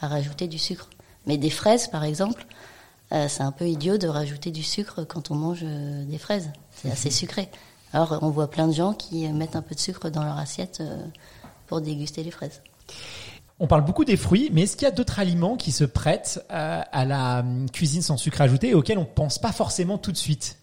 à 0.00 0.08
rajouter 0.08 0.46
du 0.46 0.58
sucre. 0.58 0.88
Mais 1.26 1.36
des 1.36 1.50
fraises, 1.50 1.88
par 1.88 2.04
exemple, 2.04 2.46
euh, 3.12 3.26
c'est 3.28 3.42
un 3.42 3.52
peu 3.52 3.68
idiot 3.68 3.98
de 3.98 4.06
rajouter 4.06 4.52
du 4.52 4.62
sucre 4.62 5.04
quand 5.04 5.30
on 5.30 5.34
mange 5.34 5.62
des 5.62 6.18
fraises. 6.18 6.50
C'est 6.72 6.90
assez 6.90 7.10
sucré. 7.10 7.50
Alors, 7.92 8.18
on 8.22 8.30
voit 8.30 8.50
plein 8.50 8.68
de 8.68 8.72
gens 8.72 8.92
qui 8.92 9.26
mettent 9.28 9.56
un 9.56 9.62
peu 9.62 9.74
de 9.74 9.80
sucre 9.80 10.10
dans 10.10 10.24
leur 10.24 10.38
assiette 10.38 10.78
euh, 10.80 11.04
pour 11.66 11.80
déguster 11.80 12.22
les 12.22 12.30
fraises. 12.30 12.62
On 13.58 13.66
parle 13.66 13.84
beaucoup 13.84 14.04
des 14.04 14.16
fruits, 14.16 14.48
mais 14.52 14.62
est-ce 14.62 14.76
qu'il 14.76 14.86
y 14.86 14.90
a 14.90 14.94
d'autres 14.94 15.18
aliments 15.18 15.56
qui 15.56 15.72
se 15.72 15.84
prêtent 15.84 16.42
euh, 16.50 16.80
à 16.90 17.04
la 17.04 17.40
hum, 17.40 17.68
cuisine 17.70 18.02
sans 18.02 18.16
sucre 18.16 18.40
ajouté 18.40 18.68
et 18.70 18.74
auxquels 18.74 18.98
on 18.98 19.04
pense 19.04 19.38
pas 19.38 19.52
forcément 19.52 19.98
tout 19.98 20.12
de 20.12 20.16
suite? 20.16 20.56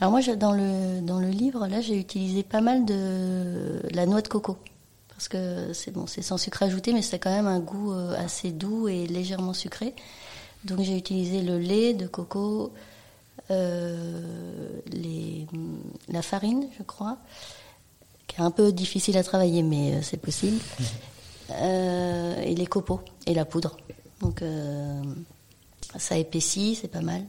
Alors 0.00 0.12
moi, 0.12 0.22
dans 0.36 0.52
le, 0.52 1.00
dans 1.02 1.20
le 1.20 1.28
livre, 1.28 1.66
là, 1.66 1.82
j'ai 1.82 1.98
utilisé 1.98 2.42
pas 2.42 2.62
mal 2.62 2.86
de 2.86 3.82
la 3.92 4.06
noix 4.06 4.22
de 4.22 4.28
coco. 4.28 4.56
Parce 5.10 5.28
que 5.28 5.74
c'est 5.74 5.90
bon, 5.90 6.06
c'est 6.06 6.22
sans 6.22 6.38
sucre 6.38 6.62
ajouté, 6.62 6.94
mais 6.94 7.02
c'est 7.02 7.18
quand 7.18 7.30
même 7.30 7.46
un 7.46 7.60
goût 7.60 7.92
euh, 7.92 8.14
assez 8.16 8.52
doux 8.52 8.88
et 8.88 9.06
légèrement 9.06 9.52
sucré. 9.52 9.94
Donc 10.64 10.80
j'ai 10.80 10.96
utilisé 10.96 11.42
le 11.42 11.58
lait 11.58 11.92
de 11.92 12.06
coco, 12.06 12.72
les, 13.50 15.46
la 16.08 16.22
farine, 16.22 16.66
je 16.78 16.82
crois, 16.82 17.18
qui 18.26 18.36
est 18.36 18.44
un 18.44 18.50
peu 18.50 18.72
difficile 18.72 19.16
à 19.16 19.22
travailler, 19.24 19.62
mais 19.62 19.94
euh, 19.94 20.02
c'est 20.02 20.16
possible. 20.20 20.58
Euh, 21.50 22.40
et 22.42 22.54
les 22.54 22.66
copeaux 22.66 23.00
et 23.26 23.34
la 23.34 23.44
poudre. 23.44 23.76
Donc 24.20 24.40
euh, 24.42 25.02
ça 25.98 26.16
épaissit, 26.16 26.76
c'est 26.80 26.88
pas 26.88 27.00
mal. 27.00 27.22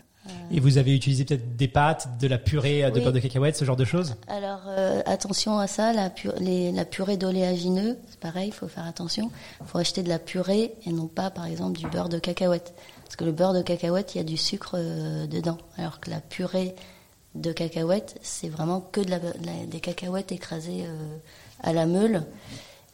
Et 0.52 0.60
vous 0.60 0.78
avez 0.78 0.96
utilisé 0.96 1.26
peut-être 1.26 1.56
des 1.58 1.68
pâtes, 1.68 2.08
de 2.20 2.28
la 2.28 2.38
purée 2.38 2.84
euh, 2.84 2.92
de 2.92 2.98
Oui. 2.98 3.04
beurre 3.04 3.14
de 3.14 3.20
cacahuète, 3.20 3.58
ce 3.58 3.66
genre 3.66 3.76
de 3.76 3.86
choses? 3.86 4.14
Alors 4.28 4.62
euh, 4.68 5.02
attention 5.08 5.58
à 5.58 5.66
ça, 5.66 5.94
la, 5.94 6.12
pu- 6.12 6.30
les- 6.38 6.72
la 6.72 6.86
purée 6.86 7.18
d'oléagineux, 7.18 7.98
c'est 8.08 8.20
pareil, 8.20 8.50
il 8.50 8.54
faut 8.54 8.68
faire 8.68 8.86
attention. 8.86 9.32
Il 9.62 9.66
faut 9.68 9.80
acheter 9.80 10.04
de 10.04 10.10
la 10.10 10.20
purée 10.20 10.76
et 10.86 10.92
non 10.92 11.08
pas 11.08 11.32
par 11.32 11.48
exemple 11.48 11.80
du 11.80 11.88
beurre 11.88 12.10
de 12.10 12.20
cacahuète. 12.20 12.76
Parce 13.12 13.18
que 13.18 13.26
le 13.26 13.34
beurre 13.34 13.52
de 13.54 13.62
cacahuète, 13.62 14.16
il 14.16 14.20
y 14.20 14.22
a 14.22 14.24
du 14.24 14.38
sucre 14.38 14.76
euh, 14.78 15.28
dedans. 15.28 15.58
Alors 15.78 16.00
que 16.00 16.10
la 16.10 16.22
purée 16.22 16.76
de 17.36 17.52
cacahuète, 17.52 18.18
c'est 18.22 18.48
vraiment 18.48 18.80
que 18.80 19.02
de 19.02 19.10
la, 19.10 19.20
de 19.20 19.34
la- 19.46 19.66
des 19.68 19.82
cacahuètes 19.82 20.32
écrasées 20.32 20.86
euh, 20.86 21.18
à 21.62 21.74
la 21.74 21.86
meule. 21.88 22.24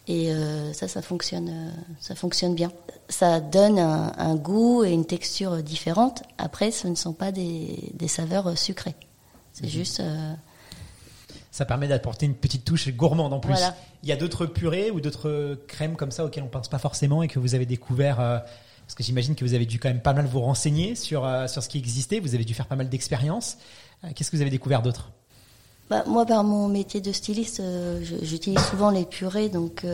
Et 0.07 0.31
euh, 0.31 0.73
ça, 0.73 0.87
ça 0.87 1.03
fonctionne, 1.03 1.49
euh, 1.49 1.69
ça 1.99 2.15
fonctionne 2.15 2.55
bien. 2.55 2.71
ça 3.09 3.39
donne 3.41 3.77
un, 3.77 4.11
un 4.17 4.35
goût 4.35 4.83
et 4.83 4.89
une 4.91 5.05
texture 5.05 5.61
différente. 5.61 6.23
Après, 6.39 6.71
ce 6.71 6.87
ne 6.87 6.95
sont 6.95 7.13
pas 7.13 7.31
des, 7.31 7.91
des 7.93 8.07
saveurs 8.07 8.57
sucrées. 8.57 8.95
C'est 9.53 9.67
juste. 9.67 9.99
euh, 9.99 10.33
Ça 11.51 11.65
permet 11.65 11.87
d'apporter 11.87 12.25
une 12.25 12.33
petite 12.35 12.65
touche 12.65 12.89
gourmande 12.89 13.33
en 13.33 13.39
plus. 13.39 13.51
Voilà. 13.53 13.75
Il 14.01 14.09
y 14.09 14.11
a 14.11 14.15
d'autres 14.17 14.47
purées 14.47 14.89
ou 14.89 14.99
d'autres 14.99 15.59
crèmes 15.67 15.95
comme 15.95 16.09
ça 16.11 16.25
auxquelles 16.25 16.43
on 16.43 16.47
pense 16.47 16.69
pas 16.69 16.79
forcément 16.79 17.21
et 17.21 17.27
que 17.27 17.37
vous 17.37 17.53
avez 17.53 17.67
découvert 17.67 18.43
parce 18.87 18.95
que 18.95 19.03
j'imagine 19.03 19.35
que 19.35 19.43
vous 19.43 19.53
avez 19.53 19.65
dû 19.65 19.79
quand 19.79 19.89
même 19.89 19.99
pas 19.99 20.13
mal 20.13 20.25
vous 20.27 20.39
renseigner 20.39 20.95
sur 20.95 21.25
euh, 21.25 21.47
sur 21.47 21.61
ce 21.61 21.67
qui 21.67 21.77
existait. 21.77 22.21
Vous 22.21 22.35
avez 22.35 22.45
dû 22.45 22.53
faire 22.53 22.67
pas 22.67 22.77
mal 22.77 22.87
d'expériences. 22.87 23.57
Euh, 24.05 24.07
Qu'est-ce 24.15 24.31
que 24.31 24.37
vous 24.37 24.41
avez 24.41 24.49
découvert 24.49 24.81
d'autre 24.81 25.11
Bah, 25.89 26.05
moi, 26.07 26.25
par 26.25 26.45
mon 26.45 26.69
métier 26.69 27.01
de 27.01 27.11
styliste, 27.11 27.59
euh, 27.59 28.01
j'utilise 28.21 28.61
souvent 28.61 28.89
les 28.89 29.03
purées. 29.03 29.49
Donc, 29.49 29.85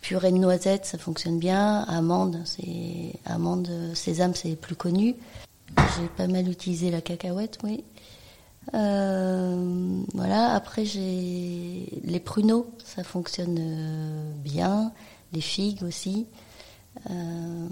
purée 0.00 0.32
de 0.32 0.38
noisettes, 0.38 0.86
ça 0.86 0.96
fonctionne 0.96 1.38
bien. 1.38 1.82
Amandes, 1.82 2.40
c'est 2.46 3.12
sésame, 3.94 4.34
c'est 4.34 4.56
plus 4.56 4.74
connu. 4.74 5.14
J'ai 5.76 6.08
pas 6.16 6.28
mal 6.28 6.48
utilisé 6.48 6.90
la 6.90 7.02
cacahuète, 7.02 7.58
oui. 7.62 7.84
Voilà. 8.72 10.54
Après, 10.54 10.86
j'ai 10.86 12.00
les 12.04 12.20
pruneaux, 12.20 12.70
ça 12.82 13.04
fonctionne 13.04 13.60
bien. 14.42 14.92
Les 15.34 15.42
figues 15.42 15.82
aussi. 15.82 16.26
Euh, 17.10 17.68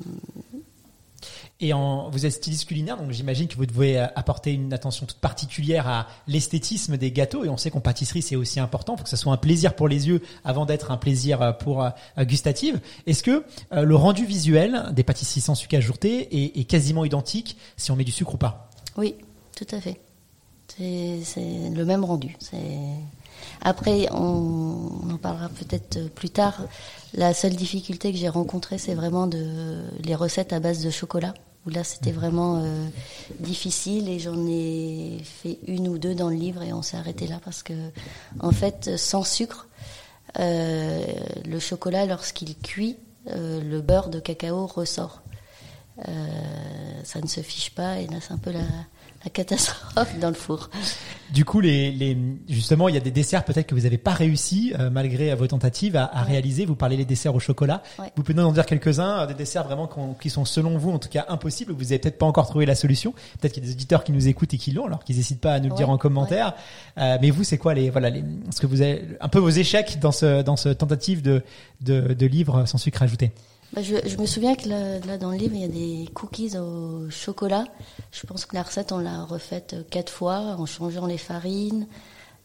Et 1.62 1.74
en, 1.74 2.08
vous 2.08 2.24
êtes 2.24 2.32
styliste 2.32 2.64
culinaire, 2.64 2.96
donc 2.96 3.10
j'imagine 3.10 3.46
que 3.46 3.54
vous 3.54 3.66
devez 3.66 3.98
euh, 3.98 4.06
apporter 4.16 4.54
une 4.54 4.72
attention 4.72 5.04
toute 5.04 5.18
particulière 5.18 5.86
à 5.86 6.06
l'esthétisme 6.26 6.96
des 6.96 7.12
gâteaux. 7.12 7.44
Et 7.44 7.50
on 7.50 7.58
sait 7.58 7.70
qu'en 7.70 7.80
pâtisserie, 7.80 8.22
c'est 8.22 8.36
aussi 8.36 8.60
important. 8.60 8.94
Il 8.94 8.98
faut 8.98 9.04
que 9.04 9.10
ça 9.10 9.18
soit 9.18 9.32
un 9.32 9.36
plaisir 9.36 9.76
pour 9.76 9.86
les 9.86 10.08
yeux 10.08 10.22
avant 10.42 10.64
d'être 10.64 10.90
un 10.90 10.96
plaisir 10.96 11.42
euh, 11.42 11.52
pour 11.52 11.86
gustative. 12.18 12.80
Est-ce 13.06 13.22
que 13.22 13.44
le 13.72 13.94
rendu 13.94 14.24
visuel 14.24 14.86
des 14.92 15.02
pâtisseries 15.02 15.42
sans 15.42 15.54
sucre 15.54 15.76
ajouté 15.76 16.44
est, 16.44 16.58
est 16.58 16.64
quasiment 16.64 17.04
identique 17.04 17.58
si 17.76 17.90
on 17.90 17.96
met 17.96 18.04
du 18.04 18.12
sucre 18.12 18.34
ou 18.34 18.38
pas? 18.38 18.70
Oui, 18.96 19.16
tout 19.54 19.66
à 19.72 19.80
fait. 19.82 20.00
C'est 20.78 21.70
le 21.74 21.84
même 21.84 22.04
rendu. 22.04 22.36
C'est 22.38 22.56
après, 23.62 24.09
on, 24.12 25.12
en 25.12 25.16
parlera 25.16 25.49
peut-être 25.49 26.09
plus 26.11 26.30
tard. 26.30 26.62
La 27.14 27.35
seule 27.35 27.54
difficulté 27.54 28.12
que 28.12 28.19
j'ai 28.19 28.28
rencontrée, 28.28 28.78
c'est 28.78 28.95
vraiment 28.95 29.28
les 30.02 30.14
recettes 30.14 30.52
à 30.52 30.61
base 30.61 30.83
de 30.83 30.90
chocolat. 30.90 31.35
Où 31.66 31.71
là, 31.71 31.85
c'était 31.85 32.12
vraiment 32.12 32.62
euh, 32.62 32.87
difficile 33.38 34.09
et 34.09 34.19
j'en 34.19 34.47
ai 34.47 35.19
fait 35.23 35.59
une 35.66 35.88
ou 35.88 35.99
deux 35.99 36.14
dans 36.14 36.30
le 36.30 36.37
livre 36.37 36.62
et 36.62 36.73
on 36.73 36.80
s'est 36.80 36.97
arrêté 36.97 37.26
là 37.26 37.38
parce 37.45 37.62
que, 37.62 37.75
en 38.40 38.50
fait, 38.50 38.97
sans 38.97 39.25
sucre, 39.25 39.69
euh, 40.38 41.04
le 41.45 41.59
chocolat, 41.59 42.07
lorsqu'il 42.07 42.57
cuit, 42.57 42.97
euh, 43.28 43.61
le 43.61 43.83
beurre 43.83 44.09
de 44.09 44.21
cacao 44.21 44.66
ressort. 44.66 45.23
Ça 47.04 47.21
ne 47.21 47.26
se 47.26 47.42
fiche 47.42 47.75
pas 47.75 47.99
et 47.99 48.07
là 48.07 48.16
c'est 48.23 48.33
un 48.33 48.38
peu 48.38 48.52
la, 48.52 48.61
la 49.24 49.30
catastrophe 49.30 50.18
dans 50.18 50.28
le 50.28 50.34
four. 50.34 50.70
Du 51.32 51.44
coup, 51.44 51.60
les, 51.60 51.92
les, 51.92 52.16
justement, 52.48 52.88
il 52.88 52.94
y 52.94 52.98
a 52.98 53.02
des 53.02 53.10
desserts 53.10 53.44
peut-être 53.44 53.66
que 53.66 53.74
vous 53.74 53.82
n'avez 53.82 53.98
pas 53.98 54.12
réussi, 54.14 54.72
euh, 54.80 54.88
malgré 54.90 55.34
vos 55.34 55.46
tentatives, 55.46 55.94
à, 55.96 56.04
à 56.04 56.22
Ouais. 56.22 56.30
réaliser. 56.32 56.64
Vous 56.66 56.74
parlez 56.74 56.96
des 56.96 57.04
desserts 57.04 57.34
au 57.34 57.38
chocolat. 57.38 57.82
Ouais. 57.98 58.06
Vous 58.16 58.22
pouvez 58.22 58.34
nous 58.34 58.42
en 58.44 58.52
dire 58.52 58.64
quelques-uns, 58.66 59.20
euh, 59.20 59.26
des 59.26 59.34
desserts 59.34 59.64
vraiment 59.64 59.86
qu'on- 59.86 60.14
qui 60.14 60.30
sont 60.30 60.44
selon 60.44 60.78
vous, 60.78 60.90
en 60.90 60.98
tout 60.98 61.08
cas, 61.10 61.26
impossibles. 61.28 61.72
Vous 61.72 61.82
n'avez 61.84 61.98
peut-être 61.98 62.18
pas 62.18 62.26
encore 62.26 62.48
trouvé 62.48 62.64
la 62.66 62.74
solution. 62.74 63.12
Peut-être 63.40 63.52
qu'il 63.52 63.62
y 63.62 63.66
a 63.66 63.68
des 63.68 63.74
auditeurs 63.74 64.04
qui 64.04 64.12
nous 64.12 64.26
écoutent 64.26 64.54
et 64.54 64.58
qui 64.58 64.72
l'ont, 64.72 64.86
alors 64.86 65.04
qu'ils 65.04 65.16
n'hésitent 65.16 65.40
pas 65.40 65.52
à 65.54 65.60
nous 65.60 65.68
le 65.68 65.74
dire 65.76 65.90
en 65.90 65.98
commentaire. 65.98 66.54
Euh, 66.98 67.18
mais 67.20 67.30
vous, 67.30 67.44
c'est 67.44 67.58
quoi 67.58 67.74
les, 67.74 67.90
voilà, 67.90 68.10
les, 68.10 68.24
ce 68.50 68.60
que 68.60 68.66
vous 68.66 68.80
avez, 68.80 69.04
un 69.20 69.28
peu 69.28 69.38
vos 69.38 69.50
échecs 69.50 69.98
dans 70.00 70.12
ce, 70.12 70.42
dans 70.42 70.56
ce 70.56 70.70
tentative 70.70 71.20
de, 71.22 71.42
de, 71.82 72.14
de 72.14 72.26
livre 72.26 72.64
sans 72.66 72.78
sucre 72.78 73.02
ajouté? 73.02 73.32
Bah, 73.72 73.82
je, 73.82 74.16
me 74.16 74.26
souviens 74.26 74.56
que 74.56 74.68
là, 74.68 75.16
dans 75.16 75.30
le 75.30 75.36
livre 75.36 75.54
il 75.54 75.60
y 75.60 75.64
a 75.64 75.68
des 75.68 76.10
cookies 76.12 76.58
au 76.58 77.08
chocolat. 77.08 77.66
Je 78.10 78.26
pense 78.26 78.44
que 78.44 78.56
la 78.56 78.64
recette 78.64 78.90
on 78.90 78.98
l'a 78.98 79.22
refaite 79.24 79.76
quatre 79.90 80.12
fois 80.12 80.56
en 80.58 80.66
changeant 80.66 81.06
les 81.06 81.18
farines. 81.18 81.86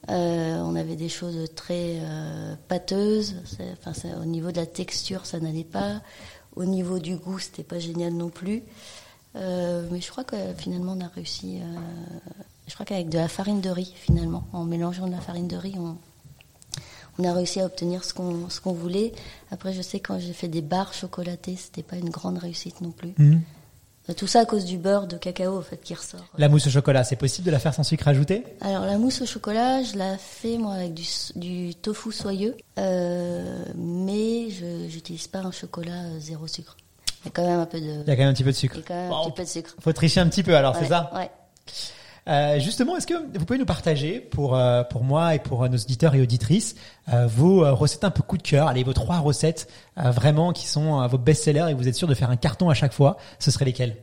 Euh, 0.09 0.59
on 0.59 0.75
avait 0.75 0.95
des 0.95 1.09
choses 1.09 1.49
très 1.55 1.97
euh, 1.99 2.55
pâteuses. 2.67 3.37
Enfin, 3.73 3.93
au 4.21 4.25
niveau 4.25 4.51
de 4.51 4.57
la 4.57 4.67
texture, 4.67 5.25
ça 5.25 5.39
n'allait 5.39 5.63
pas. 5.63 6.01
Au 6.55 6.65
niveau 6.65 6.99
du 6.99 7.15
goût, 7.15 7.39
c'était 7.39 7.63
pas 7.63 7.79
génial 7.79 8.13
non 8.13 8.29
plus. 8.29 8.61
Euh, 9.35 9.87
mais 9.91 10.01
je 10.01 10.11
crois 10.11 10.23
que 10.23 10.37
finalement 10.57 10.93
on 10.95 11.01
a 11.01 11.07
réussi. 11.07 11.59
je 12.67 12.73
crois 12.75 12.85
qu'avec 12.85 13.09
de 13.09 13.17
la 13.17 13.27
farine 13.27 13.61
de 13.61 13.69
riz, 13.69 13.93
finalement, 13.95 14.43
en 14.53 14.63
mélangeant 14.63 15.07
de 15.07 15.11
la 15.11 15.21
farine 15.21 15.47
de 15.47 15.57
riz, 15.57 15.73
on, 15.77 15.97
on 17.17 17.23
a 17.23 17.33
réussi 17.33 17.59
à 17.59 17.65
obtenir 17.65 18.03
ce 18.03 18.13
qu'on 18.13 18.49
ce 18.49 18.59
qu'on 18.59 18.73
voulait. 18.73 19.13
Après, 19.51 19.73
je 19.73 19.81
sais 19.81 19.99
quand 19.99 20.19
j'ai 20.19 20.33
fait 20.33 20.47
des 20.47 20.61
barres 20.61 20.93
chocolatées, 20.93 21.55
c'était 21.55 21.83
pas 21.83 21.95
une 21.95 22.09
grande 22.09 22.37
réussite 22.37 22.81
non 22.81 22.91
plus. 22.91 23.13
Euh, 23.19 24.13
Tout 24.13 24.27
ça 24.27 24.41
à 24.41 24.45
cause 24.45 24.65
du 24.65 24.77
beurre 24.77 25.07
de 25.07 25.17
cacao 25.17 25.57
en 25.57 25.61
fait 25.61 25.77
qui 25.77 25.93
ressort. 25.93 26.25
La 26.37 26.49
mousse 26.49 26.67
au 26.67 26.69
chocolat, 26.69 27.03
c'est 27.03 27.15
possible 27.15 27.45
de 27.45 27.51
la 27.51 27.59
faire 27.59 27.73
sans 27.73 27.83
sucre 27.83 28.07
ajouté? 28.07 28.43
Alors 28.61 28.85
la 28.85 28.97
mousse 28.97 29.21
au 29.21 29.25
chocolat, 29.25 29.83
je 29.83 29.97
la 29.97 30.17
fais 30.17 30.57
moi 30.57 30.73
avec 30.73 30.93
du, 30.93 31.75
tofu 31.75 32.11
soyeux, 32.11 32.55
euh, 32.77 33.65
mais 33.75 34.49
je 34.49 34.87
j'utilise 34.89 35.27
pas 35.27 35.39
un 35.39 35.51
chocolat 35.51 36.03
euh, 36.03 36.19
zéro 36.19 36.47
sucre. 36.47 36.77
Il 37.23 37.25
y 37.25 37.29
a 37.29 37.31
quand 37.31 37.47
même 37.47 37.59
un 37.59 37.65
peu 37.65 37.79
de, 37.79 37.85
Il 37.85 38.07
y 38.07 38.11
a 38.11 38.15
quand 38.15 38.21
même 38.21 38.29
un 38.29 38.33
petit 38.33 38.43
peu 38.43 38.51
de 38.51 38.55
sucre. 38.55 38.75
il 38.75 38.81
y 38.81 38.83
a 38.83 38.87
quand 38.87 38.93
même 38.93 39.11
un 39.11 39.23
petit 39.23 39.31
peu 39.31 39.43
de 39.43 39.49
sucre. 39.49 39.75
faut 39.79 39.93
tricher 39.93 40.19
un 40.19 40.27
petit 40.27 40.43
peu 40.43 40.55
alors, 40.55 40.75
c'est 40.75 40.87
ça? 40.87 41.09
Ouais. 41.15 41.31
Euh, 42.27 42.59
justement, 42.59 42.97
est-ce 42.97 43.05
que 43.05 43.13
vous 43.37 43.45
pouvez 43.45 43.59
nous 43.59 43.65
partager 43.65 44.19
pour 44.19 44.55
euh, 44.55 44.83
pour 44.83 45.03
moi 45.03 45.35
et 45.35 45.39
pour 45.39 45.63
euh, 45.63 45.67
nos 45.67 45.77
auditeurs 45.77 46.15
et 46.15 46.21
auditrices 46.21 46.75
euh, 47.13 47.27
vos 47.27 47.75
recettes 47.75 48.03
un 48.03 48.09
peu 48.09 48.23
coup 48.23 48.37
de 48.37 48.41
cœur, 48.41 48.67
allez 48.67 48.83
vos 48.83 48.93
trois 48.93 49.19
recettes 49.19 49.69
vraiment 49.95 50.51
qui 50.51 50.67
sont 50.67 51.07
vos 51.07 51.17
best-sellers 51.17 51.67
et 51.69 51.73
vous 51.73 51.87
êtes 51.87 51.95
sûr 51.95 52.07
de 52.07 52.15
faire 52.15 52.31
un 52.31 52.35
carton 52.35 52.69
à 52.69 52.73
chaque 52.73 52.93
fois, 52.93 53.17
ce 53.39 53.51
seraient 53.51 53.65
lesquelles? 53.65 53.95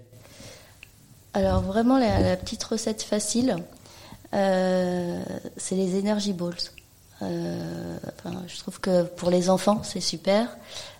Alors 1.34 1.62
vraiment 1.62 1.98
la, 1.98 2.20
la 2.20 2.36
petite 2.36 2.62
recette 2.62 3.02
facile, 3.02 3.56
c'est 4.32 5.74
les 5.74 5.98
energy 5.98 6.32
balls. 6.32 6.54
Enfin, 7.20 8.42
je 8.46 8.58
trouve 8.58 8.80
que 8.80 9.02
pour 9.02 9.30
les 9.30 9.50
enfants 9.50 9.80
c'est 9.82 10.00
super. 10.00 10.48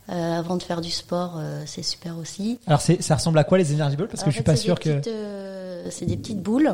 Euh, 0.08 0.38
avant 0.38 0.56
de 0.56 0.62
faire 0.64 0.80
du 0.80 0.90
sport, 0.90 1.36
euh, 1.36 1.62
c'est 1.64 1.84
super 1.84 2.18
aussi. 2.18 2.58
Alors 2.66 2.80
ça 2.80 3.14
ressemble 3.14 3.38
à 3.38 3.44
quoi 3.44 3.56
les 3.56 3.72
energy 3.72 3.96
balls? 3.96 4.08
Parce 4.08 4.24
que 4.24 4.28
En 4.28 4.30
je 4.30 4.36
suis 4.36 4.44
fait, 4.44 4.50
pas 4.50 4.56
sûr 4.56 4.80
que 4.80 5.00
euh, 5.06 5.88
c'est 5.90 6.06
des 6.06 6.16
petites 6.16 6.42
boules 6.42 6.72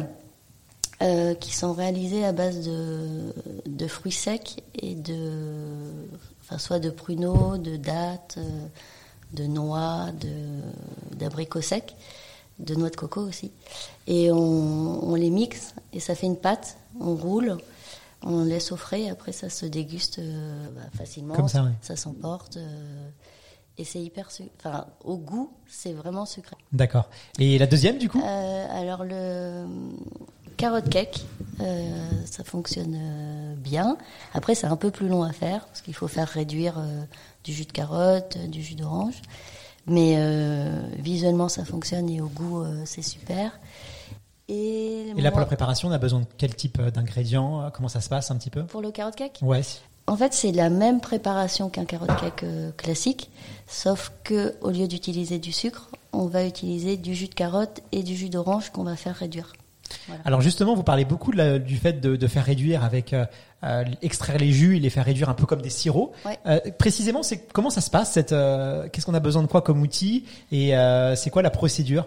euh, 1.02 1.34
qui 1.34 1.54
sont 1.54 1.72
réalisées 1.72 2.24
à 2.24 2.32
base 2.32 2.64
de, 2.66 3.32
de 3.66 3.86
fruits 3.86 4.12
secs 4.12 4.62
et 4.80 4.94
de, 4.94 5.32
enfin, 6.42 6.58
soit 6.58 6.78
de 6.80 6.90
pruneaux, 6.90 7.56
de 7.56 7.76
dattes, 7.76 8.36
euh, 8.38 8.66
de 9.32 9.44
noix, 9.44 10.06
d'abricots 11.12 11.60
secs, 11.60 11.94
de 12.58 12.74
noix 12.74 12.90
de 12.90 12.96
coco 12.96 13.20
aussi. 13.20 13.52
Et 14.06 14.32
on, 14.32 15.10
on 15.10 15.14
les 15.14 15.30
mixe 15.30 15.74
et 15.92 16.00
ça 16.00 16.14
fait 16.14 16.26
une 16.26 16.38
pâte. 16.38 16.78
On 16.98 17.14
roule, 17.14 17.58
on 18.22 18.42
laisse 18.44 18.72
au 18.72 18.76
frais. 18.76 19.08
Après, 19.10 19.32
ça 19.32 19.50
se 19.50 19.66
déguste 19.66 20.18
euh, 20.18 20.66
bah, 20.74 20.80
facilement. 20.96 21.34
Comme 21.34 21.46
ça, 21.48 21.62
ouais. 21.62 21.70
Ça 21.82 21.94
s'emporte. 21.94 22.56
euh, 22.56 23.08
et 23.76 23.84
c'est 23.84 24.00
hyper 24.00 24.32
sucré. 24.32 24.50
Enfin, 24.58 24.86
au 25.04 25.16
goût, 25.16 25.52
c'est 25.68 25.92
vraiment 25.92 26.26
sucré. 26.26 26.56
D'accord. 26.72 27.08
Et 27.38 27.58
la 27.58 27.68
deuxième 27.68 27.98
du 27.98 28.08
coup? 28.08 28.20
Alors 28.24 29.04
le 29.04 29.66
carotte 30.58 30.90
cake, 30.90 31.24
euh, 31.60 31.90
ça 32.26 32.44
fonctionne 32.44 32.94
euh, 33.00 33.54
bien. 33.56 33.96
Après, 34.34 34.54
c'est 34.54 34.66
un 34.66 34.76
peu 34.76 34.90
plus 34.90 35.08
long 35.08 35.22
à 35.22 35.32
faire 35.32 35.64
parce 35.66 35.80
qu'il 35.80 35.94
faut 35.94 36.08
faire 36.08 36.28
réduire 36.28 36.78
euh, 36.78 37.02
du 37.44 37.54
jus 37.54 37.64
de 37.64 37.72
carotte, 37.72 38.36
du 38.48 38.62
jus 38.62 38.74
d'orange. 38.74 39.14
Mais 39.86 40.18
visuellement, 40.98 41.48
ça 41.48 41.64
fonctionne 41.64 42.10
et 42.10 42.20
au 42.20 42.26
goût, 42.26 42.62
c'est 42.84 43.00
super. 43.00 43.58
Et, 44.46 45.14
Et 45.16 45.22
là 45.22 45.30
pour 45.30 45.40
la 45.40 45.46
préparation, 45.46 45.88
on 45.88 45.92
a 45.92 45.96
besoin 45.96 46.20
de 46.20 46.26
quel 46.36 46.54
type 46.54 46.78
d'ingrédients? 46.78 47.70
Comment 47.72 47.88
ça 47.88 48.02
se 48.02 48.10
passe 48.10 48.30
un 48.30 48.36
petit 48.36 48.50
peu? 48.50 48.64
Pour 48.66 48.82
le 48.82 48.90
carotte 48.90 49.16
cake, 49.16 49.38
Ouais. 49.40 49.62
en 50.06 50.14
fait, 50.14 50.34
c'est 50.34 50.52
la 50.52 50.68
même 50.68 51.00
préparation 51.00 51.70
qu'un 51.70 51.86
carotte 51.86 52.14
cake 52.20 52.44
classique, 52.76 53.30
sauf 53.66 54.12
que 54.24 54.56
au 54.60 54.68
lieu 54.70 54.88
d'utiliser 54.88 55.38
du 55.38 55.52
sucre, 55.52 55.88
on 56.12 56.26
va 56.26 56.44
utiliser 56.44 56.98
du 56.98 57.14
jus 57.14 57.28
de 57.28 57.34
carotte 57.34 57.80
et 57.90 58.02
du 58.02 58.14
jus 58.14 58.28
d'orange 58.28 58.68
qu'on 58.68 58.84
va 58.84 58.94
faire 58.94 59.16
réduire. 59.16 59.54
Voilà. 60.06 60.22
Alors 60.24 60.40
justement, 60.40 60.74
vous 60.74 60.82
parlez 60.82 61.04
beaucoup 61.04 61.32
de 61.32 61.36
la- 61.36 61.58
du 61.58 61.76
fait 61.76 62.00
de, 62.00 62.16
de 62.16 62.26
faire 62.26 62.44
réduire 62.44 62.84
avec 62.84 63.12
euh, 63.12 63.24
euh, 63.64 63.84
extraire 64.02 64.38
les 64.38 64.52
jus 64.52 64.76
et 64.76 64.80
les 64.80 64.90
faire 64.90 65.04
réduire 65.04 65.28
un 65.28 65.34
peu 65.34 65.46
comme 65.46 65.62
des 65.62 65.70
sirops. 65.70 66.12
Ouais. 66.24 66.38
Euh, 66.46 66.60
précisément, 66.78 67.22
c'est 67.22 67.38
comment 67.52 67.70
ça 67.70 67.80
se 67.80 67.90
passe 67.90 68.12
cette 68.12 68.32
euh, 68.32 68.88
Qu'est-ce 68.92 69.06
qu'on 69.06 69.14
a 69.14 69.20
besoin 69.20 69.42
de 69.42 69.48
quoi 69.48 69.62
comme 69.62 69.80
outil 69.80 70.24
et 70.52 70.72
c'est 71.16 71.30
quoi 71.30 71.42
la 71.42 71.50
procédure? 71.50 72.06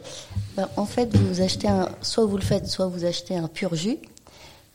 Ben, 0.56 0.68
en 0.78 0.86
fait, 0.86 1.16
vous 1.16 1.42
achetez 1.42 1.68
un, 1.68 1.90
soit 2.02 2.26
vous 2.26 2.38
le 2.38 2.44
faites, 2.44 2.68
soit 2.68 2.88
vous 2.88 3.06
achetez 3.06 3.36
un 3.36 3.48
pur 3.48 3.76
jus 3.76 3.98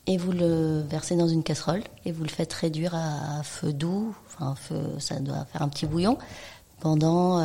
et 0.06 0.18
vous 0.18 0.32
le 0.32 0.82
versez 0.88 1.16
dans 1.16 1.28
une 1.28 1.42
casserole 1.42 1.82
et 2.04 2.12
vous 2.12 2.22
le 2.24 2.28
faites 2.28 2.52
réduire 2.52 2.94
à, 2.94 3.42
feu 3.42 3.72
doux. 3.72 4.14
Enfin, 4.26 4.54
feu, 4.56 4.80
ça 4.98 5.18
doit 5.20 5.46
faire 5.52 5.62
un 5.62 5.68
petit 5.68 5.86
bouillon 5.86 6.18
pendant, 6.80 7.40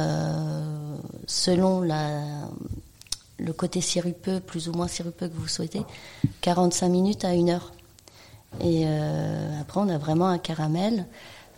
selon 1.26 1.82
la, 1.82 2.22
le 3.42 3.54
côté 3.54 3.82
sirupeux, 3.82 4.40
plus 4.40 4.70
ou 4.70 4.74
moins 4.74 4.88
sirupeux 4.88 5.28
que 5.28 5.36
vous 5.36 5.48
souhaitez, 5.48 5.82
45 6.42 6.90
minutes 6.90 7.26
à 7.26 7.34
une 7.34 7.50
heure. 7.50 7.72
Et 8.60 8.84
euh, 8.86 9.62
après, 9.62 9.80
on 9.80 9.90
a 9.90 9.98
vraiment 9.98 10.28
un 10.28 10.38
caramel. 10.38 11.06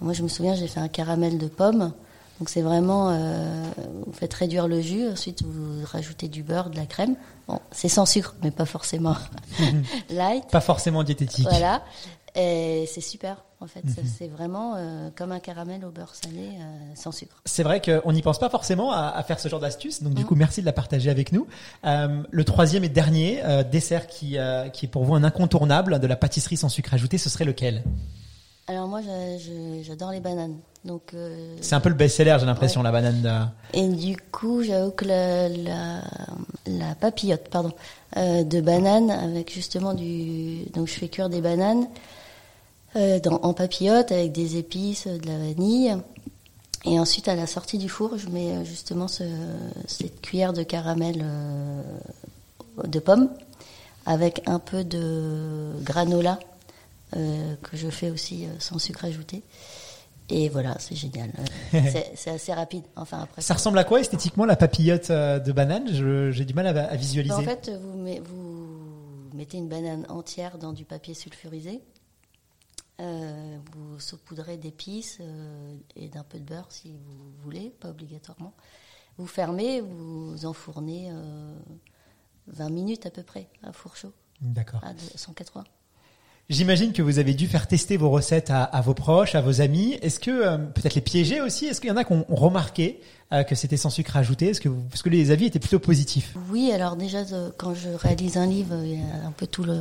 Moi, 0.01 0.13
je 0.13 0.23
me 0.23 0.27
souviens, 0.27 0.55
j'ai 0.55 0.67
fait 0.67 0.79
un 0.79 0.87
caramel 0.87 1.37
de 1.37 1.47
pomme. 1.47 1.91
Donc 2.39 2.49
c'est 2.49 2.61
vraiment, 2.61 3.09
euh, 3.11 3.63
vous 4.05 4.11
faites 4.11 4.33
réduire 4.33 4.67
le 4.67 4.81
jus, 4.81 5.07
ensuite 5.07 5.43
vous 5.43 5.85
rajoutez 5.85 6.27
du 6.27 6.41
beurre, 6.41 6.69
de 6.71 6.75
la 6.75 6.85
crème. 6.85 7.15
Bon, 7.47 7.59
c'est 7.71 7.89
sans 7.89 8.05
sucre, 8.05 8.35
mais 8.41 8.51
pas 8.51 8.65
forcément 8.65 9.15
light. 10.09 10.45
Pas 10.49 10.59
forcément 10.59 11.03
diététique. 11.03 11.47
Voilà. 11.47 11.83
Et 12.35 12.89
c'est 12.91 13.01
super, 13.01 13.45
en 13.63 13.67
fait. 13.67 13.83
Mhm. 13.83 13.93
C'est 14.17 14.27
vraiment 14.27 14.75
euh, 14.75 15.09
comme 15.15 15.31
un 15.31 15.39
caramel 15.39 15.83
au 15.85 15.89
beurre 15.91 16.13
salé 16.13 16.49
euh, 16.59 16.61
sans 16.95 17.11
sucre. 17.11 17.35
C'est 17.45 17.63
vrai 17.63 17.81
qu'on 17.81 18.11
n'y 18.13 18.21
pense 18.21 18.37
pas 18.39 18.49
forcément 18.49 18.91
à, 18.91 19.07
à 19.07 19.23
faire 19.23 19.39
ce 19.39 19.47
genre 19.49 19.59
d'astuce, 19.59 20.03
donc 20.03 20.13
du 20.13 20.21
Mhm. 20.21 20.27
coup 20.27 20.35
merci 20.35 20.61
de 20.61 20.65
la 20.65 20.73
partager 20.73 21.09
avec 21.09 21.31
nous. 21.31 21.47
Euh, 21.85 22.21
le 22.29 22.43
troisième 22.43 22.83
et 22.83 22.89
dernier 22.89 23.41
dessert 23.71 24.07
qui, 24.07 24.37
qui 24.73 24.85
est 24.85 24.89
pour 24.89 25.03
vous 25.03 25.15
un 25.15 25.23
incontournable 25.23 25.99
de 25.99 26.07
la 26.07 26.15
pâtisserie 26.15 26.57
sans 26.57 26.69
sucre 26.69 26.93
ajouté, 26.93 27.17
ce 27.17 27.29
serait 27.29 27.45
lequel? 27.45 27.83
Alors 28.67 28.87
moi, 28.87 29.01
j'adore 29.81 30.11
les 30.11 30.21
bananes. 30.21 30.55
Donc, 30.85 31.13
C'est 31.61 31.75
un 31.75 31.79
peu 31.81 31.89
le 31.89 31.95
best-seller, 31.95 32.37
j'ai 32.39 32.45
l'impression, 32.45 32.81
la 32.83 32.91
banane. 32.91 33.21
de- 33.21 33.77
et 33.79 33.87
du 33.89 34.15
coup, 34.31 34.63
j'avoue 34.63 34.91
que 34.91 35.05
la, 35.05 35.49
la, 35.49 36.01
la 36.67 36.95
papillote, 36.95 37.49
pardon, 37.49 37.71
de 38.15 38.61
banane 38.61 39.09
avec 39.11 39.51
justement 39.53 39.93
du. 39.93 40.63
Donc, 40.73 40.87
je 40.87 40.93
fais 40.93 41.09
cuire 41.09 41.29
des 41.29 41.41
bananes 41.41 41.87
dans, 42.95 43.39
en 43.41 43.53
papillote 43.53 44.11
avec 44.11 44.31
des 44.31 44.57
épices, 44.57 45.07
de 45.07 45.25
la 45.27 45.37
vanille. 45.37 45.95
Et 46.85 46.99
ensuite, 46.99 47.27
à 47.29 47.35
la 47.35 47.47
sortie 47.47 47.77
du 47.77 47.87
four, 47.89 48.17
je 48.17 48.27
mets 48.29 48.51
euh, 48.57 48.63
justement 48.65 49.07
ce, 49.07 49.23
cette 49.87 50.19
cuillère 50.21 50.51
de 50.53 50.63
caramel 50.63 51.21
euh, 51.23 51.81
de 52.85 52.99
pomme 52.99 53.29
avec 54.05 54.41
un 54.47 54.59
peu 54.59 54.83
de 54.83 55.71
granola 55.81 56.39
euh, 57.15 57.55
que 57.61 57.77
je 57.77 57.89
fais 57.89 58.09
aussi 58.09 58.45
euh, 58.45 58.49
sans 58.59 58.79
sucre 58.79 59.05
ajouté. 59.05 59.43
Et 60.29 60.49
voilà, 60.49 60.75
c'est 60.79 60.95
génial. 60.95 61.31
Euh, 61.73 61.79
c'est 62.15 62.31
assez 62.31 62.53
rapide. 62.53 62.83
Enfin, 62.97 63.21
après. 63.23 63.41
Ça 63.41 63.53
ressemble 63.53 63.77
à 63.77 63.83
quoi 63.85 63.99
esthétiquement 64.01 64.45
la 64.45 64.55
papillote 64.57 65.09
euh, 65.09 65.39
de 65.39 65.51
banane? 65.53 65.87
J'ai 66.31 66.43
du 66.45 66.53
mal 66.53 66.67
à, 66.67 66.85
à 66.91 66.95
visualiser. 66.97 67.33
En 67.33 67.41
fait, 67.43 67.71
vous, 67.81 67.97
met- 67.97 68.19
vous 68.19 68.67
mettez 69.33 69.57
une 69.57 69.67
banane 69.69 70.05
entière 70.09 70.57
dans 70.57 70.73
du 70.73 70.83
papier 70.85 71.13
sulfurisé. 71.13 71.79
Euh, 72.99 73.57
vous 73.71 73.99
saupoudrez 73.99 74.57
d'épices 74.57 75.17
euh, 75.19 75.75
et 75.95 76.09
d'un 76.09 76.23
peu 76.23 76.39
de 76.39 76.43
beurre 76.43 76.71
si 76.71 76.91
vous 76.91 77.31
voulez, 77.41 77.71
pas 77.71 77.89
obligatoirement. 77.89 78.53
Vous 79.17 79.25
fermez, 79.25 79.81
vous 79.81 80.45
enfournez 80.45 81.09
euh, 81.11 81.57
20 82.47 82.69
minutes 82.69 83.05
à 83.07 83.09
peu 83.11 83.23
près 83.23 83.49
à 83.63 83.73
four 83.73 83.95
chaud, 83.95 84.13
D'accord. 84.41 84.83
à 84.83 84.93
180. 85.15 85.63
J'imagine 86.49 86.91
que 86.91 87.01
vous 87.01 87.19
avez 87.19 87.33
dû 87.33 87.47
faire 87.47 87.67
tester 87.67 87.95
vos 87.95 88.09
recettes 88.09 88.49
à, 88.51 88.63
à 88.63 88.81
vos 88.81 88.93
proches, 88.93 89.33
à 89.33 89.41
vos 89.41 89.61
amis. 89.61 89.93
Est-ce 90.01 90.19
que 90.19 90.29
euh, 90.29 90.57
peut-être 90.57 90.93
les 90.93 91.01
piéger 91.01 91.39
aussi? 91.39 91.65
Est-ce 91.67 91.79
qu'il 91.79 91.89
y 91.89 91.93
en 91.93 91.97
a 91.97 92.03
qui 92.03 92.11
ont 92.11 92.25
remarqué 92.29 92.99
euh, 93.31 93.43
que 93.43 93.55
c'était 93.55 93.77
sans 93.77 93.89
sucre 93.89 94.17
ajouté? 94.17 94.49
Est-ce 94.49 94.59
que, 94.59 94.67
vous- 94.67 94.83
parce 94.89 95.01
que 95.01 95.09
les 95.09 95.31
avis 95.31 95.45
étaient 95.45 95.59
plutôt 95.59 95.79
positifs? 95.79 96.35
Oui, 96.51 96.69
alors 96.73 96.97
déjà, 96.97 97.19
euh, 97.31 97.49
quand 97.57 97.73
je 97.73 97.87
réalise 97.89 98.35
un 98.35 98.45
livre, 98.45 98.75
il 98.83 98.99
y 98.99 99.01
a 99.01 99.25
un 99.25 99.31
peu 99.31 99.47
tout 99.47 99.63
le- 99.63 99.79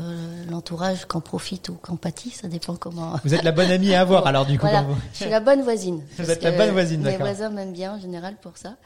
l'entourage 0.50 1.04
qu'en 1.06 1.20
profite 1.20 1.68
ou 1.68 1.74
qu'en 1.74 1.96
pâtit, 1.96 2.30
ça 2.30 2.46
dépend 2.46 2.76
comment. 2.76 3.16
Vous 3.24 3.34
êtes 3.34 3.42
la 3.42 3.52
bonne 3.52 3.70
amie 3.70 3.92
à 3.92 4.00
avoir 4.02 4.26
alors 4.28 4.46
du 4.46 4.56
coup. 4.56 4.66
Voilà, 4.66 4.86
je 5.14 5.16
suis 5.22 5.30
la 5.30 5.40
bonne 5.40 5.62
voisine. 5.62 6.00
Vous 6.16 6.30
êtes 6.30 6.44
la 6.44 6.52
bonne 6.52 6.70
voisine, 6.70 7.00
Mes 7.00 7.10
d'accord. 7.10 7.26
voisins 7.26 7.50
m'aiment 7.50 7.72
bien 7.72 7.94
en 7.96 8.00
général 8.00 8.36
pour 8.40 8.52
ça. 8.56 8.76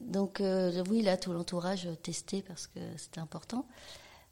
Donc 0.00 0.42
oui, 0.90 1.02
là, 1.02 1.16
tout 1.16 1.32
l'entourage 1.32 1.88
testé 2.02 2.42
parce 2.46 2.66
que 2.66 2.80
c'était 2.96 3.20
important. 3.20 3.64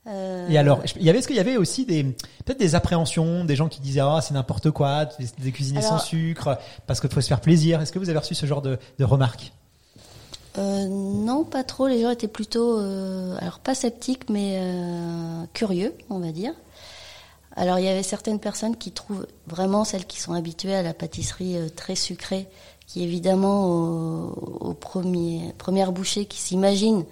Euh, 0.09 0.49
Et 0.49 0.57
alors, 0.57 0.83
il 0.97 1.03
y 1.03 1.11
avait, 1.11 1.19
est-ce 1.19 1.27
qu'il 1.27 1.37
y 1.37 1.41
avait 1.41 1.57
aussi 1.57 1.85
des 1.85 2.05
peut-être 2.45 2.61
des 2.61 2.77
appréhensions, 2.77 3.45
des 3.45 3.57
gens 3.57 3.69
qui 3.69 3.81
disaient 3.81 4.01
ah 4.01 4.21
c'est 4.23 4.35
n'importe 4.35 4.71
quoi, 4.71 5.07
des, 5.07 5.27
des 5.43 5.51
cuisiner 5.51 5.83
sans 5.83 5.99
sucre 5.99 6.59
parce 6.87 7.01
qu'il 7.01 7.11
faut 7.11 7.21
se 7.21 7.27
faire 7.27 7.41
plaisir. 7.41 7.81
Est-ce 7.81 7.91
que 7.93 7.99
vous 7.99 8.09
avez 8.09 8.19
reçu 8.19 8.35
ce 8.35 8.47
genre 8.47 8.63
de, 8.63 8.79
de 8.99 9.05
remarques? 9.05 9.53
Euh, 10.59 10.87
non, 10.89 11.45
pas 11.45 11.65
trop. 11.65 11.89
Les 11.89 12.03
gens 12.03 12.11
étaient 12.11 12.29
plutôt, 12.29 12.79
euh, 12.79 13.37
alors 13.41 13.59
pas 13.59 13.75
sceptiques, 13.75 14.31
mais 14.31 14.59
euh, 14.61 15.45
curieux, 15.53 15.93
on 16.09 16.21
va 16.21 16.31
dire. 16.31 16.53
Alors 17.57 17.79
il 17.79 17.85
y 17.85 17.89
avait 17.89 18.03
certaines 18.03 18.39
personnes 18.39 18.77
qui 18.77 18.93
trouvent 18.93 19.27
vraiment 19.49 19.85
celles 19.85 20.05
qui 20.07 20.21
sont 20.21 20.35
habituées 20.35 20.77
à 20.77 20.83
la 20.83 20.95
pâtisserie 20.95 21.57
très 21.75 21.97
sucrée, 21.97 22.47
qui 22.87 23.03
évidemment 23.03 23.67
au, 23.67 24.29
au 24.61 24.75
premier 24.75 25.53
première 25.59 25.91
bouchée 25.91 26.27
qui 26.27 26.39
s'imaginent 26.39 27.05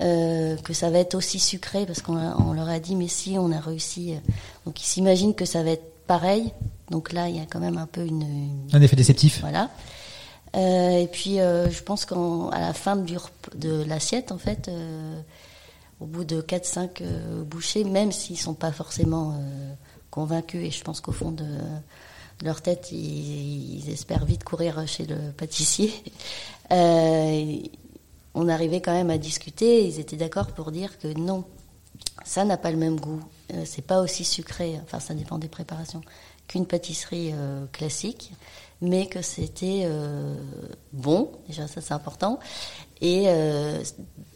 euh, 0.00 0.56
que 0.58 0.72
ça 0.72 0.90
va 0.90 0.98
être 0.98 1.14
aussi 1.14 1.38
sucré 1.38 1.84
parce 1.86 2.00
qu'on 2.02 2.52
leur 2.52 2.68
a 2.68 2.78
dit 2.80 2.96
mais 2.96 3.08
si 3.08 3.36
on 3.38 3.52
a 3.52 3.60
réussi, 3.60 4.14
euh, 4.14 4.16
donc 4.66 4.80
ils 4.80 4.86
s'imaginent 4.86 5.34
que 5.34 5.44
ça 5.44 5.62
va 5.62 5.70
être 5.70 6.06
pareil. 6.06 6.50
Donc 6.90 7.12
là 7.12 7.28
il 7.28 7.36
y 7.36 7.40
a 7.40 7.46
quand 7.46 7.60
même 7.60 7.78
un 7.78 7.86
peu 7.86 8.04
une, 8.06 8.22
une- 8.22 8.68
Un 8.72 8.80
effet 8.82 8.96
déceptif. 8.96 9.40
voilà. 9.40 9.70
Euh, 10.54 10.98
et 10.98 11.06
puis, 11.06 11.40
euh, 11.40 11.70
je 11.70 11.82
pense 11.82 12.04
qu'à 12.04 12.14
la 12.60 12.74
fin 12.74 12.96
du, 12.96 13.16
de 13.54 13.84
l'assiette, 13.84 14.32
en 14.32 14.36
fait, 14.38 14.70
au 15.98 16.04
bout 16.04 16.24
de 16.24 16.42
4-5 16.42 17.00
euh, 17.00 17.42
bouchées, 17.42 17.84
même 17.84 18.12
s'ils 18.12 18.38
sont 18.38 18.52
pas 18.52 18.70
forcément 18.70 19.40
convaincus, 20.10 20.62
et 20.66 20.70
je 20.70 20.84
pense 20.84 21.00
qu'au 21.00 21.12
fond 21.12 21.30
de, 21.30 21.44
de 21.44 22.44
leur 22.44 22.60
tête, 22.60 22.88
ils, 22.92 23.78
ils 23.82 23.90
espèrent 23.90 24.26
vite 24.26 24.44
courir 24.44 24.86
chez 24.86 25.06
le 25.06 25.16
pâtissier, 25.34 25.90
euh, 26.70 27.56
on 28.34 28.48
arrivait 28.48 28.80
quand 28.80 28.92
même 28.92 29.10
à 29.10 29.18
discuter. 29.18 29.86
Ils 29.86 30.00
étaient 30.00 30.16
d'accord 30.16 30.48
pour 30.48 30.72
dire 30.72 30.98
que 30.98 31.08
non, 31.08 31.44
ça 32.24 32.44
n'a 32.44 32.56
pas 32.56 32.70
le 32.70 32.76
même 32.76 32.98
goût. 32.98 33.20
Euh, 33.54 33.62
c'est 33.64 33.82
pas 33.82 34.00
aussi 34.00 34.24
sucré, 34.24 34.78
enfin 34.82 35.00
ça 35.00 35.14
dépend 35.14 35.38
des 35.38 35.48
préparations, 35.48 36.00
qu'une 36.48 36.66
pâtisserie 36.66 37.30
euh, 37.32 37.66
classique, 37.72 38.32
mais 38.80 39.06
que 39.06 39.22
c'était 39.22 39.82
euh, 39.84 40.36
bon, 40.92 41.32
déjà 41.48 41.68
ça 41.68 41.80
c'est 41.80 41.94
important, 41.94 42.38
et 43.00 43.26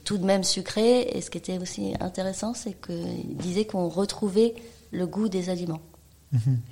tout 0.05 0.19
de 0.19 0.25
même 0.25 0.43
sucré. 0.43 1.03
Et 1.03 1.21
ce 1.21 1.31
qui 1.31 1.39
était 1.39 1.59
aussi 1.59 1.95
intéressant, 2.01 2.53
c'est 2.53 2.75
qu'ils 2.81 3.37
disaient 3.37 3.65
qu'on 3.65 3.89
retrouvait 3.89 4.55
le 4.91 5.07
goût 5.07 5.29
des 5.29 5.51
aliments, 5.51 5.81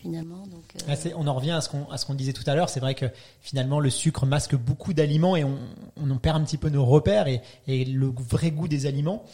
finalement. 0.03 0.47
Donc, 0.47 0.64
euh, 0.88 0.95
Ah, 0.95 1.09
on 1.17 1.27
en 1.27 1.35
revient 1.35 1.53
à 1.53 1.61
ce 1.61 2.07
qu'on 2.07 2.14
disait 2.14 2.33
tout 2.33 2.43
à 2.47 2.55
l'heure. 2.55 2.69
C'est 2.69 2.81
vrai 2.81 2.95
que 2.95 3.07
finalement 3.40 3.81
le 3.81 3.90
sucre 3.90 4.27
masque 4.27 4.57
beaucoup 4.57 4.95
d'aliments 4.95 5.37
et 5.37 5.45
on, 5.45 5.59
on 5.97 6.11
en 6.11 6.17
perd 6.19 6.40
un 6.40 6.45
petit 6.45 6.59
peu 6.59 6.69
nos 6.71 6.85
repères 6.85 7.29
et, 7.29 7.40
et 7.67 7.85
le 7.85 8.12
vrai 8.29 8.51
goût 8.51 8.69
des 8.69 8.87
aliments. 8.87 9.25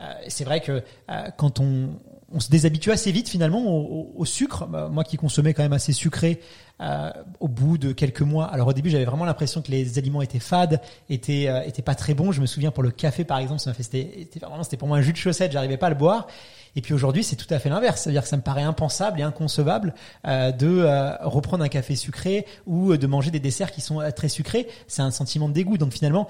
Euh, 0.00 0.12
c'est 0.28 0.44
vrai 0.44 0.60
que 0.60 0.82
euh, 1.10 1.28
quand 1.36 1.60
on, 1.60 1.90
se 2.38 2.48
déshabitue 2.48 2.92
assez 2.92 3.10
vite 3.10 3.28
finalement 3.28 3.66
au, 3.66 4.24
sucre, 4.24 4.66
bah, 4.66 4.88
moi 4.88 5.02
qui 5.02 5.16
consommais 5.16 5.52
quand 5.52 5.64
même 5.64 5.72
assez 5.72 5.92
sucré, 5.92 6.40
euh, 6.80 7.10
au 7.40 7.48
bout 7.48 7.76
de 7.76 7.90
quelques 7.90 8.22
mois. 8.22 8.46
Alors 8.46 8.68
au 8.68 8.72
début 8.72 8.88
j'avais 8.88 9.04
vraiment 9.04 9.24
l'impression 9.24 9.62
que 9.62 9.70
les 9.72 9.98
aliments 9.98 10.22
étaient 10.22 10.38
fades, 10.38 10.80
étaient 11.08 11.48
étaient 11.66 11.82
pas 11.82 11.96
très 11.96 12.14
bons. 12.14 12.30
Je 12.30 12.40
me 12.40 12.46
souviens 12.46 12.70
pour 12.70 12.84
le 12.84 12.92
café 12.92 13.24
par 13.24 13.38
exemple, 13.38 13.60
c'était 13.60 14.28
vraiment 14.40 14.62
c'était 14.62 14.76
pour 14.76 14.86
moi 14.86 14.98
un 14.98 15.02
jus 15.02 15.10
de 15.10 15.16
chaussette. 15.16 15.50
J'arrivais 15.50 15.76
pas 15.76 15.88
à 15.88 15.90
le 15.90 15.96
boire. 15.96 16.28
Et 16.76 16.82
puis 16.82 16.94
aujourd'hui, 16.94 17.24
c'est 17.24 17.34
tout 17.34 17.52
à 17.52 17.58
fait 17.58 17.68
l'inverse. 17.68 18.02
C'est-à-dire 18.02 18.22
que 18.22 18.28
ça 18.28 18.36
me 18.36 18.42
paraît 18.42 18.62
impensable 18.62 19.18
et 19.18 19.24
inconcevable 19.24 19.92
de 20.24 21.24
reprendre 21.24 21.64
un 21.64 21.68
café 21.68 21.96
sucré 21.96 22.46
ou 22.64 22.96
de 22.96 23.06
manger 23.08 23.32
des 23.32 23.40
desserts 23.40 23.72
qui 23.72 23.80
sont 23.80 24.00
très 24.14 24.28
sucrés. 24.28 24.68
C'est 24.86 25.02
un 25.02 25.10
sentiment 25.10 25.48
de 25.48 25.54
dégoût. 25.54 25.78
Donc 25.78 25.92
finalement, 25.92 26.28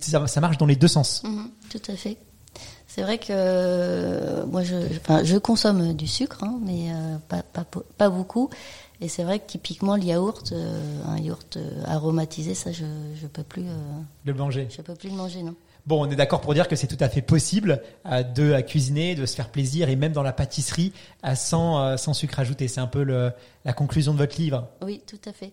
ça, 0.00 0.40
marche 0.40 0.56
dans 0.56 0.64
les 0.64 0.76
deux 0.76 0.88
sens. 0.88 1.22
Mhm, 1.22 1.50
tout 1.70 1.82
à 1.92 1.96
fait. 1.96 2.16
C'est 2.94 3.02
vrai 3.02 3.18
que 3.18 3.26
euh, 3.30 4.46
moi, 4.46 4.62
je, 4.62 4.76
enfin, 5.00 5.24
je 5.24 5.36
consomme 5.36 5.94
du 5.94 6.06
sucre, 6.06 6.44
hein, 6.44 6.60
mais 6.64 6.92
euh, 6.92 7.16
pas, 7.28 7.42
pas, 7.42 7.64
pas 7.98 8.08
beaucoup. 8.08 8.50
Et 9.00 9.08
c'est 9.08 9.24
vrai 9.24 9.40
que 9.40 9.46
typiquement 9.48 9.96
le 9.96 10.04
yaourt, 10.04 10.52
euh, 10.52 11.02
un 11.08 11.18
yaourt 11.18 11.56
euh, 11.56 11.82
aromatisé, 11.86 12.54
ça, 12.54 12.70
je 12.70 12.84
je 13.20 13.26
peux 13.26 13.42
plus, 13.42 13.62
euh, 13.66 13.74
le 14.24 14.34
manger. 14.34 14.68
je 14.70 14.80
peux 14.80 14.94
plus 14.94 15.08
le 15.08 15.16
manger, 15.16 15.42
non. 15.42 15.56
Bon, 15.86 16.06
on 16.06 16.10
est 16.10 16.16
d'accord 16.16 16.40
pour 16.40 16.54
dire 16.54 16.66
que 16.66 16.76
c'est 16.76 16.86
tout 16.86 16.96
à 17.00 17.10
fait 17.10 17.20
possible 17.20 17.82
euh, 18.06 18.22
de 18.22 18.52
euh, 18.52 18.62
cuisiner, 18.62 19.14
de 19.14 19.26
se 19.26 19.34
faire 19.34 19.50
plaisir 19.50 19.90
et 19.90 19.96
même 19.96 20.12
dans 20.12 20.22
la 20.22 20.32
pâtisserie 20.32 20.92
euh, 21.26 21.34
sans, 21.34 21.78
euh, 21.80 21.96
sans 21.98 22.14
sucre 22.14 22.38
ajouté. 22.40 22.68
C'est 22.68 22.80
un 22.80 22.86
peu 22.86 23.02
le, 23.02 23.32
la 23.66 23.72
conclusion 23.74 24.14
de 24.14 24.18
votre 24.18 24.40
livre. 24.40 24.66
Oui, 24.82 25.02
tout 25.06 25.18
à 25.26 25.32
fait. 25.32 25.52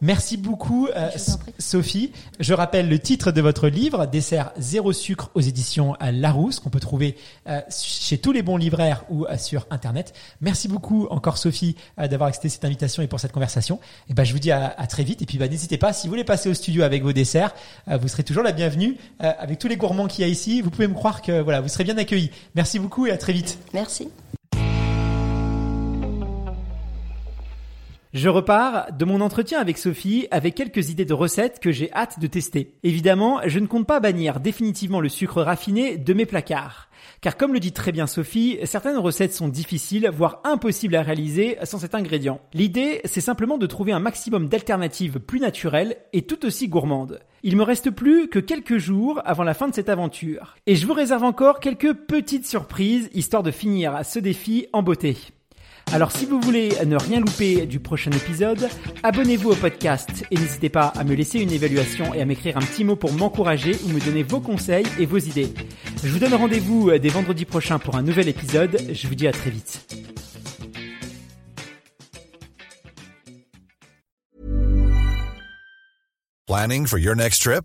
Merci 0.00 0.36
beaucoup, 0.36 0.88
euh. 0.88 1.10
Sophie. 1.58 2.12
Je 2.40 2.54
rappelle 2.54 2.88
le 2.88 2.98
titre 2.98 3.32
de 3.32 3.40
votre 3.40 3.68
livre, 3.68 4.06
Dessert 4.06 4.52
zéro 4.58 4.92
sucre 4.92 5.30
aux 5.34 5.40
éditions 5.40 5.94
à 5.94 6.12
Larousse, 6.12 6.60
qu'on 6.60 6.70
peut 6.70 6.80
trouver 6.80 7.16
euh, 7.48 7.60
chez 7.70 8.18
tous 8.18 8.32
les 8.32 8.42
bons 8.42 8.56
livraires 8.56 9.04
ou 9.10 9.26
euh, 9.26 9.36
sur 9.38 9.66
Internet. 9.70 10.14
Merci 10.40 10.68
beaucoup 10.68 11.06
encore, 11.10 11.38
Sophie, 11.38 11.76
euh, 11.98 12.08
d'avoir 12.08 12.28
accepté 12.28 12.48
cette 12.48 12.64
invitation 12.64 13.02
et 13.02 13.06
pour 13.06 13.20
cette 13.20 13.32
conversation. 13.32 13.80
Et 14.08 14.14
ben, 14.14 14.24
je 14.24 14.32
vous 14.32 14.38
dis 14.38 14.50
à, 14.52 14.74
à 14.76 14.86
très 14.86 15.04
vite. 15.04 15.22
Et 15.22 15.26
puis, 15.26 15.38
bah, 15.38 15.48
n'hésitez 15.48 15.78
pas, 15.78 15.92
si 15.92 16.06
vous 16.06 16.12
voulez 16.12 16.24
passer 16.24 16.48
au 16.48 16.54
studio 16.54 16.82
avec 16.82 17.02
vos 17.02 17.12
desserts, 17.12 17.54
euh, 17.88 17.96
vous 17.96 18.08
serez 18.08 18.24
toujours 18.24 18.42
la 18.42 18.52
bienvenue. 18.52 18.96
Euh, 19.22 19.32
avec 19.38 19.58
tous 19.58 19.68
les 19.68 19.76
gourmands 19.76 20.06
qu'il 20.08 20.22
y 20.22 20.24
a 20.24 20.28
ici, 20.28 20.60
vous 20.60 20.70
pouvez 20.70 20.88
me 20.88 20.94
croire 20.94 21.22
que 21.22 21.40
voilà, 21.40 21.60
vous 21.60 21.68
serez 21.68 21.84
bien 21.84 21.96
accueillis. 21.96 22.30
Merci 22.54 22.78
beaucoup 22.78 23.06
et 23.06 23.10
à 23.10 23.16
très 23.16 23.32
vite. 23.32 23.58
Merci. 23.72 24.08
Je 28.16 28.30
repars 28.30 28.94
de 28.94 29.04
mon 29.04 29.20
entretien 29.20 29.60
avec 29.60 29.76
Sophie 29.76 30.26
avec 30.30 30.54
quelques 30.54 30.88
idées 30.88 31.04
de 31.04 31.12
recettes 31.12 31.60
que 31.60 31.70
j'ai 31.70 31.92
hâte 31.92 32.18
de 32.18 32.26
tester. 32.26 32.72
Évidemment, 32.82 33.40
je 33.44 33.58
ne 33.58 33.66
compte 33.66 33.86
pas 33.86 34.00
bannir 34.00 34.40
définitivement 34.40 35.00
le 35.00 35.10
sucre 35.10 35.42
raffiné 35.42 35.98
de 35.98 36.14
mes 36.14 36.24
placards. 36.24 36.88
Car 37.20 37.36
comme 37.36 37.52
le 37.52 37.60
dit 37.60 37.72
très 37.72 37.92
bien 37.92 38.06
Sophie, 38.06 38.58
certaines 38.64 38.96
recettes 38.96 39.34
sont 39.34 39.48
difficiles, 39.48 40.08
voire 40.10 40.40
impossibles 40.44 40.96
à 40.96 41.02
réaliser 41.02 41.58
sans 41.64 41.78
cet 41.78 41.94
ingrédient. 41.94 42.40
L'idée, 42.54 43.02
c'est 43.04 43.20
simplement 43.20 43.58
de 43.58 43.66
trouver 43.66 43.92
un 43.92 44.00
maximum 44.00 44.48
d'alternatives 44.48 45.20
plus 45.20 45.38
naturelles 45.38 45.98
et 46.14 46.22
tout 46.22 46.46
aussi 46.46 46.68
gourmandes. 46.68 47.20
Il 47.42 47.58
me 47.58 47.64
reste 47.64 47.90
plus 47.90 48.28
que 48.28 48.38
quelques 48.38 48.78
jours 48.78 49.20
avant 49.26 49.44
la 49.44 49.52
fin 49.52 49.68
de 49.68 49.74
cette 49.74 49.90
aventure. 49.90 50.56
Et 50.66 50.74
je 50.74 50.86
vous 50.86 50.94
réserve 50.94 51.24
encore 51.24 51.60
quelques 51.60 51.92
petites 51.92 52.46
surprises 52.46 53.10
histoire 53.12 53.42
de 53.42 53.50
finir 53.50 54.00
ce 54.06 54.20
défi 54.20 54.68
en 54.72 54.82
beauté. 54.82 55.18
Alors 55.92 56.12
si 56.12 56.26
vous 56.26 56.40
voulez 56.40 56.70
ne 56.84 56.96
rien 56.96 57.20
louper 57.20 57.64
du 57.64 57.80
prochain 57.80 58.10
épisode, 58.10 58.68
abonnez-vous 59.02 59.52
au 59.52 59.54
podcast 59.54 60.24
et 60.30 60.34
n'hésitez 60.34 60.68
pas 60.68 60.88
à 60.88 61.04
me 61.04 61.14
laisser 61.14 61.40
une 61.40 61.52
évaluation 61.52 62.12
et 62.12 62.20
à 62.20 62.26
m'écrire 62.26 62.56
un 62.56 62.60
petit 62.60 62.84
mot 62.84 62.96
pour 62.96 63.12
m'encourager 63.12 63.76
ou 63.84 63.88
me 63.88 64.00
donner 64.00 64.22
vos 64.22 64.40
conseils 64.40 64.86
et 64.98 65.06
vos 65.06 65.18
idées. 65.18 65.54
Je 66.02 66.08
vous 66.08 66.18
donne 66.18 66.34
rendez-vous 66.34 66.90
dès 66.98 67.08
vendredi 67.08 67.44
prochain 67.44 67.78
pour 67.78 67.96
un 67.96 68.02
nouvel 68.02 68.28
épisode. 68.28 68.78
Je 68.92 69.08
vous 69.08 69.14
dis 69.14 69.26
à 69.28 69.32
très 69.32 69.50
vite. 69.50 69.86
Planning 76.46 76.86
for 76.86 76.98
your 76.98 77.14
next 77.14 77.42
trip? 77.42 77.64